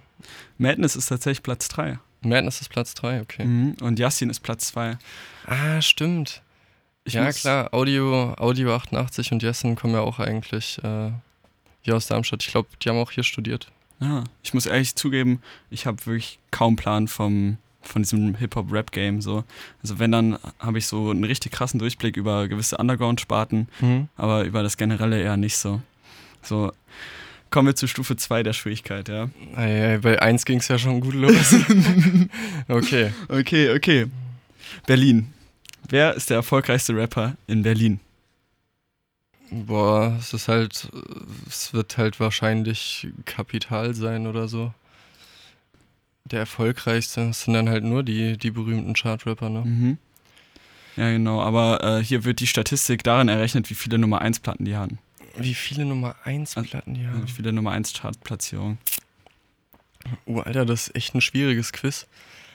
[0.58, 1.98] Madness ist tatsächlich Platz 3.
[2.22, 3.44] Madness ist Platz 3, okay.
[3.44, 3.76] Mhm.
[3.80, 4.96] Und Yassin ist Platz 2.
[5.46, 6.42] Ah, stimmt.
[7.04, 11.10] Ich ja, klar, Audio, Audio 88 und Yassin kommen ja auch eigentlich äh,
[11.80, 12.44] hier aus Darmstadt.
[12.44, 13.72] Ich glaube, die haben auch hier studiert.
[14.00, 19.20] Ja, ich muss ehrlich zugeben, ich habe wirklich kaum Plan vom, von diesem Hip-Hop-Rap-Game.
[19.20, 19.44] So.
[19.82, 24.08] Also wenn, dann habe ich so einen richtig krassen Durchblick über gewisse Underground-Sparten, mhm.
[24.16, 25.80] aber über das Generelle eher nicht so.
[26.42, 26.72] So,
[27.52, 29.28] kommen wir zu Stufe 2 der Schwierigkeit, ja.
[29.54, 31.54] Ei, bei 1 ging es ja schon gut los.
[32.68, 33.12] okay.
[33.28, 34.06] Okay, okay.
[34.86, 35.32] Berlin.
[35.88, 38.00] Wer ist der erfolgreichste Rapper in Berlin?
[39.50, 40.88] Boah, es ist halt,
[41.46, 44.72] es wird halt wahrscheinlich Kapital sein oder so.
[46.24, 49.62] Der erfolgreichste sind dann halt nur die, die berühmten Chartrapper, ne?
[49.64, 49.98] Mhm.
[50.96, 54.64] Ja, genau, aber äh, hier wird die Statistik darin errechnet, wie viele Nummer 1 Platten
[54.64, 54.98] die hatten.
[55.36, 57.26] Wie viele Nummer 1 Platten die haben?
[57.26, 58.78] Wie viele Nummer 1 Chartplatzierungen.
[60.26, 62.06] Oh, Alter, das ist echt ein schwieriges Quiz.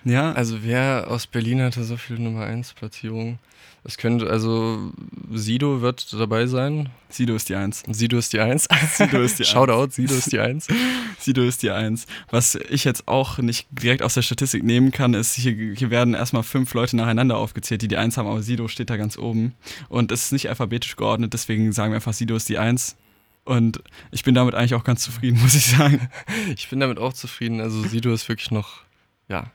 [0.07, 0.31] Ja.
[0.31, 3.39] Also wer aus Berlin hatte so viele Nummer 1 Platzierungen?
[3.83, 4.91] Es könnte, also
[5.31, 6.89] Sido wird dabei sein.
[7.09, 7.83] Sido ist die Eins.
[7.89, 8.67] Sido ist die Eins.
[8.97, 9.49] Sido ist die Eins.
[9.49, 10.67] Shoutout, Sido ist die Eins.
[11.19, 12.05] Sido ist die Eins.
[12.29, 16.15] Was ich jetzt auch nicht direkt aus der Statistik nehmen kann, ist, hier, hier werden
[16.15, 19.53] erstmal fünf Leute nacheinander aufgezählt, die die Eins haben, aber Sido steht da ganz oben.
[19.87, 22.97] Und es ist nicht alphabetisch geordnet, deswegen sagen wir einfach, Sido ist die Eins.
[23.45, 23.81] Und
[24.11, 26.09] ich bin damit eigentlich auch ganz zufrieden, muss ich sagen.
[26.53, 27.61] Ich bin damit auch zufrieden.
[27.61, 28.81] Also Sido ist wirklich noch,
[29.29, 29.49] ja,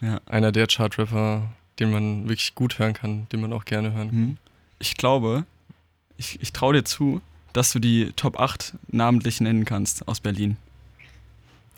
[0.00, 0.20] ja.
[0.26, 1.42] einer der Chartrapper,
[1.78, 4.20] den man wirklich gut hören kann, den man auch gerne hören kann.
[4.20, 4.36] Mhm.
[4.78, 5.44] Ich glaube,
[6.16, 7.20] ich, ich traue dir zu,
[7.52, 10.56] dass du die Top 8 namentlich nennen kannst aus Berlin.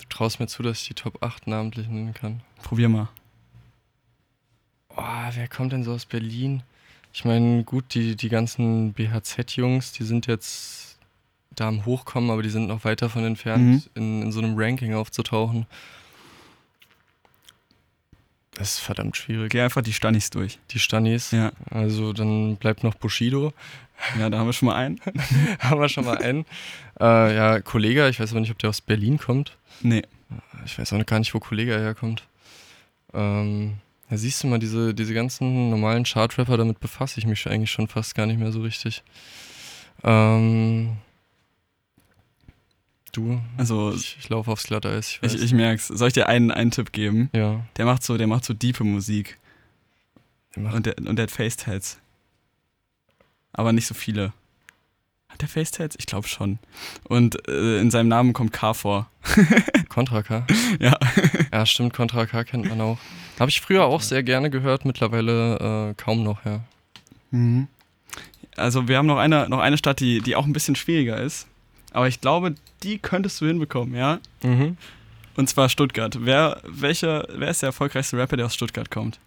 [0.00, 2.40] Du traust mir zu, dass ich die Top 8 namentlich nennen kann?
[2.62, 3.08] Probier mal.
[4.90, 5.02] Oh,
[5.32, 6.62] wer kommt denn so aus Berlin?
[7.14, 10.98] Ich meine, gut, die, die ganzen BHZ-Jungs, die sind jetzt
[11.54, 13.82] da am Hochkommen, aber die sind noch weit davon entfernt, Mhm.
[13.94, 15.66] in, in so einem Ranking aufzutauchen.
[18.54, 19.50] Das ist verdammt schwierig.
[19.50, 20.58] Geh einfach die Stannis durch.
[20.70, 21.30] Die Stannis.
[21.30, 21.52] Ja.
[21.70, 23.52] Also dann bleibt noch Bushido.
[24.18, 25.00] Ja, da haben wir schon mal einen.
[25.60, 26.44] Haben wir schon mal einen.
[26.98, 29.56] Äh, ja, Kollega, ich weiß aber nicht, ob der aus Berlin kommt.
[29.80, 30.02] Nee.
[30.64, 32.24] Ich weiß auch gar nicht, wo Kollega herkommt.
[33.14, 33.74] Ähm,
[34.10, 37.86] da siehst du mal, diese, diese ganzen normalen Chartrapper, damit befasse ich mich eigentlich schon
[37.86, 39.04] fast gar nicht mehr so richtig.
[40.02, 40.96] Ähm,
[43.12, 45.18] du, Also ich, ich laufe aufs Glatteis.
[45.22, 45.88] Ich ich, ich merk's.
[45.88, 47.30] Soll ich dir einen, einen Tipp geben?
[47.32, 49.38] ja, Der macht so, der macht so diepe Musik.
[50.56, 51.98] der Und der, und der hat Facetats.
[53.52, 54.32] Aber nicht so viele.
[55.28, 55.96] Hat der Facetats?
[55.98, 56.58] Ich glaube schon.
[57.04, 59.10] Und äh, in seinem Namen kommt K vor.
[59.88, 60.46] Contra K.
[60.78, 60.98] Ja.
[61.52, 62.98] Ja, stimmt, Contra K kennt man auch.
[63.38, 66.60] Habe ich früher auch sehr gerne gehört, mittlerweile äh, kaum noch, ja.
[67.30, 67.68] Mhm.
[68.56, 71.46] Also wir haben noch eine, noch eine Stadt, die, die auch ein bisschen schwieriger ist.
[71.92, 74.18] Aber ich glaube, die könntest du hinbekommen, ja?
[74.42, 74.76] Mhm.
[75.36, 76.16] Und zwar Stuttgart.
[76.20, 79.18] Wer, welcher, wer ist der erfolgreichste Rapper, der aus Stuttgart kommt?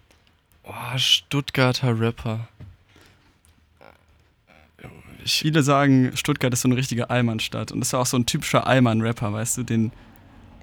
[0.64, 2.48] Oh, Stuttgarter Rapper.
[5.24, 7.72] Ich, Viele sagen, Stuttgart ist so eine richtige Allmann-Stadt.
[7.72, 9.62] Und das ist auch so ein typischer Allmann-Rapper, weißt du?
[9.64, 9.92] Den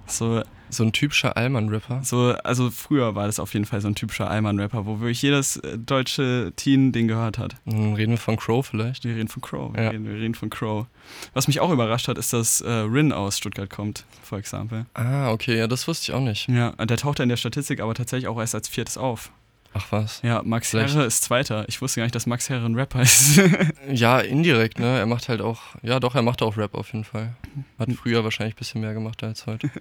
[0.05, 0.43] so,
[0.73, 2.01] so ein typischer Allmann-Rapper.
[2.03, 5.57] so, also früher war das auf jeden Fall so ein typischer Allmann-Rapper, wo wirklich jedes
[5.57, 7.55] äh, deutsche Teen den gehört hat.
[7.65, 9.05] Hm, Reden wir von Crow vielleicht?
[9.05, 9.73] Wir reden von Crow.
[9.73, 9.89] Wir, Ja.
[9.91, 10.85] reden, wir reden von Crow.
[11.33, 14.85] Was mich auch überrascht hat, ist, dass äh, Rin aus Stuttgart kommt, for example.
[14.93, 16.49] Ah, okay, ja, das wusste ich auch nicht.
[16.49, 19.31] Ja, der taucht in der Statistik aber tatsächlich auch erst als viertes auf.
[19.75, 20.21] Ach was.
[20.21, 21.67] Ja, Max Vielleicht- Herre ist Zweiter.
[21.67, 23.41] Ich wusste gar nicht, dass Max Herre ein Rapper ist.
[23.91, 24.99] Ja, indirekt, ne?
[24.99, 27.35] Er macht halt auch, ja doch, er macht auch Rap auf jeden Fall.
[27.79, 29.69] Hat früher wahrscheinlich ein bisschen mehr gemacht als heute.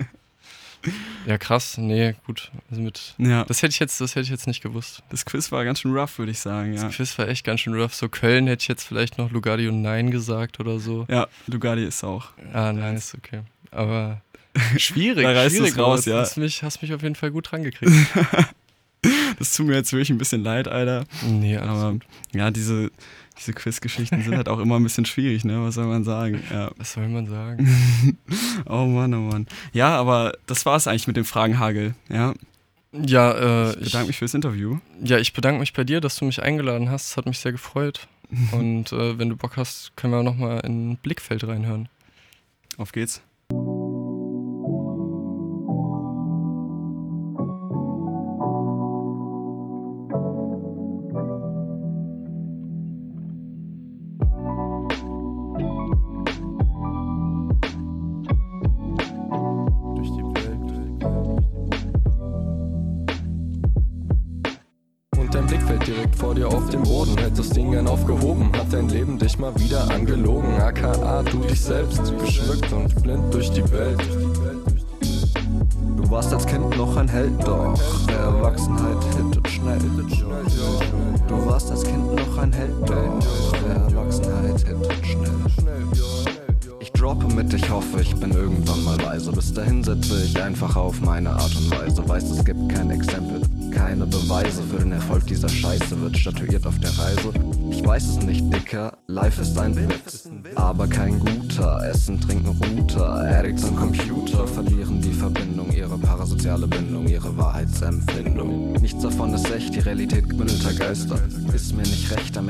[1.26, 2.50] Ja, krass, nee, gut.
[2.70, 5.02] Also mit, ja, das hätte ich jetzt, das hätte ich jetzt nicht gewusst.
[5.10, 6.74] das Quiz war ganz schön rough, würde ich sagen.
[6.74, 7.94] Ja, Das Quiz war echt ganz schön rough.
[7.94, 11.06] So Köln hätte ich jetzt vielleicht noch Lugardi und Nein gesagt oder so.
[11.08, 12.26] ja Lugardi ist auch.
[12.52, 13.40] Ah, nein, ist okay.
[13.70, 14.20] Aber
[14.76, 16.18] schwierig, Da reißt schwierig es raus, ja.
[16.18, 17.92] Hast mich, hast mich auf jeden Fall gut rangekriegt.
[19.38, 21.04] Das tut mir jetzt wirklich ein bisschen leid, Alter.
[21.24, 21.96] nee, alles Aber
[22.32, 22.92] ja, diese,
[23.34, 25.62] diese Quiz-Geschichten sind halt auch immer ein bisschen schwierig, ne?
[25.64, 26.42] Was soll man sagen?
[26.50, 26.70] Ja.
[26.76, 28.18] Was soll man sagen?
[28.66, 29.46] Oh Mann, oh Mann.
[29.72, 31.94] Ja, aber das war es eigentlich mit dem Fragenhagel.
[32.08, 32.34] Ja,
[32.92, 34.78] Ja, äh, ich bedanke mich fürs Interview.
[35.02, 37.10] Ja, ich bedanke mich bei dir, dass du mich eingeladen hast.
[37.10, 38.06] Es hat mich sehr gefreut.
[38.52, 41.88] Und äh, wenn du Bock hast, können wir nochmal in Blickfeld reinhören.
[42.78, 43.22] Auf geht's.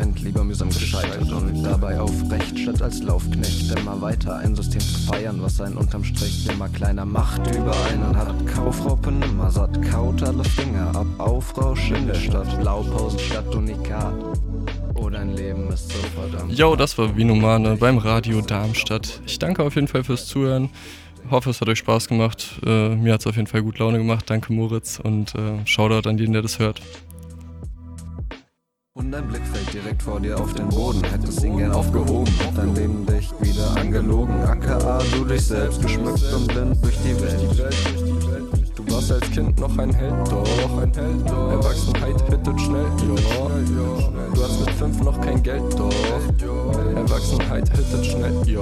[0.03, 4.99] Ende lieber mühsam gescheitert und dabei aufrecht, statt als Laufknecht immer weiter ein System zu
[5.07, 8.35] feiern, was einen unterm Strich immer kleiner macht über einen hat.
[8.49, 14.13] Kaufraupe nimmer satt, kaut alle Finger ab, Aufrausch in der Stadt, Blaupausen statt Unikat.
[14.97, 16.53] Oh, dein Leben ist so verdammt.
[16.59, 19.21] Jo, das war Vinomane beim Radio Darmstadt.
[19.25, 20.69] Ich danke auf jeden Fall fürs Zuhören.
[21.31, 22.61] Hoffe, es hat euch Spaß gemacht.
[22.67, 24.29] Äh, mir hat es auf jeden Fall gut Laune gemacht.
[24.29, 24.99] Danke, Moritz.
[25.01, 26.83] Und äh, Shoutout an jeden, der das hört.
[28.95, 31.03] Und dein Blick fällt direkt vor dir auf den Boden.
[31.05, 34.35] Hättest ihn gern aufgehoben, dein Leben dich wieder angelogen.
[34.43, 37.73] AKA, du dich selbst geschmückt und blind durch die Welt.
[38.77, 41.51] Du warst als Kind noch ein Held, doch ein Held, doch.
[41.53, 44.31] Erwachsenheit hittet schnell, ja.
[44.35, 46.95] Du hast mit fünf noch kein Geld, doch.
[46.95, 48.61] Erwachsenheit hittet schnell, ja.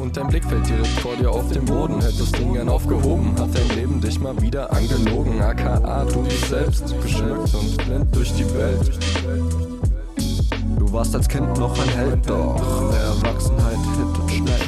[0.00, 2.00] Und dein Blick fällt direkt vor dir auf den Boden.
[2.00, 5.40] Hättest das Ding gern aufgehoben, hat dein Leben dich mal wieder angelogen.
[5.42, 8.98] AKA, du dich selbst geschmückt und blind durch die Welt.
[10.78, 14.60] Du warst als Kind noch ein Held, doch der Erwachsenheit hittet schnell.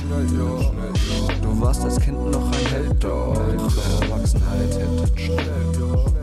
[1.40, 6.21] Du warst als Kind noch ein Held, doch der Erwachsenheit hittet schnell.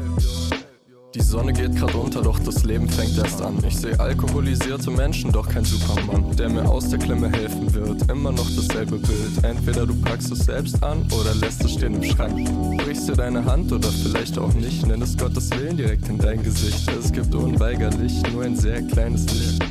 [1.16, 3.57] Die Sonne geht grad unter, doch das Leben fängt erst an.
[3.68, 8.12] Ich seh alkoholisierte Menschen, doch kein Supermann, der mir aus der Klimme helfen wird.
[8.12, 9.43] Immer noch dasselbe Bild.
[9.43, 12.47] Entweder du packst es selbst an oder lässt es stehen im Schrank.
[12.84, 16.43] Brichst dir deine Hand oder vielleicht auch nicht, nenn es Gottes Willen direkt in dein
[16.43, 16.88] Gesicht.
[16.91, 19.64] Es gibt unweigerlich nur ein sehr kleines Licht.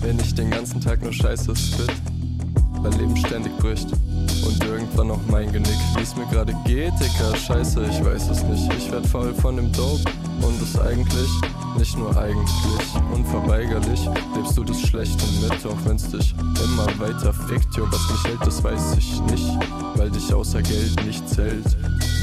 [0.00, 1.92] Wenn ich den ganzen Tag nur Scheiße spit,
[2.82, 3.88] mein Leben ständig bricht.
[4.46, 5.78] Und irgendwann noch mein Genick.
[5.96, 8.72] Wie es mir gerade geht, Dicker, scheiße, ich weiß es nicht.
[8.78, 10.02] Ich werd faul von dem Dope
[10.42, 11.30] und es eigentlich,
[11.78, 12.50] nicht nur eigentlich,
[13.12, 17.74] unverweigerlich, lebst du das Schlechte mit, auch wenn's dich immer weiter fickt.
[17.76, 19.58] Jo, was mich hält, das weiß ich nicht,
[19.96, 21.76] weil dich außer Geld nichts hält.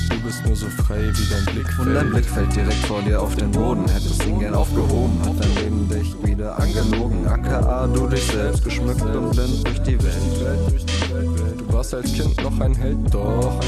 [0.10, 3.22] Du bist nur so frei wie dein Blick Und dein Blick fällt direkt vor dir
[3.22, 3.88] auf den Boden.
[3.88, 7.28] Hättest ihn gern aufgehoben, hat dein Leben dich wieder angelogen.
[7.28, 11.01] AKA, du dich selbst geschmückt und blind durch die Welt.
[11.82, 13.60] Du warst als Kind noch ein Held, doch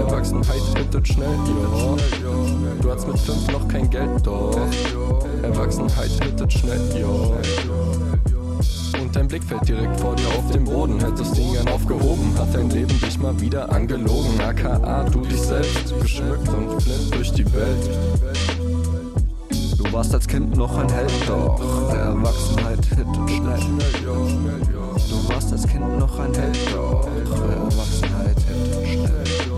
[0.00, 1.96] Erwachsenheit hittet schnell, ja.
[2.82, 4.58] Du hattest mit fünf noch kein Geld, doch
[5.44, 7.06] Erwachsenheit hittet schnell, ja.
[9.00, 10.98] Und dein Blick fällt direkt vor dir auf den Boden.
[10.98, 14.40] Hättest ihn gern aufgehoben, hat dein Leben dich mal wieder angelogen.
[14.40, 17.90] AKA, du dich selbst geschmückt und blind durch die Welt.
[19.78, 21.60] Du warst als Kind noch ein Held, doch
[21.92, 24.75] Erwachsenheit hittet schnell
[25.28, 29.55] warst als Kind noch ein Held, doch äh, eure Erwachsenheit heftet schnell.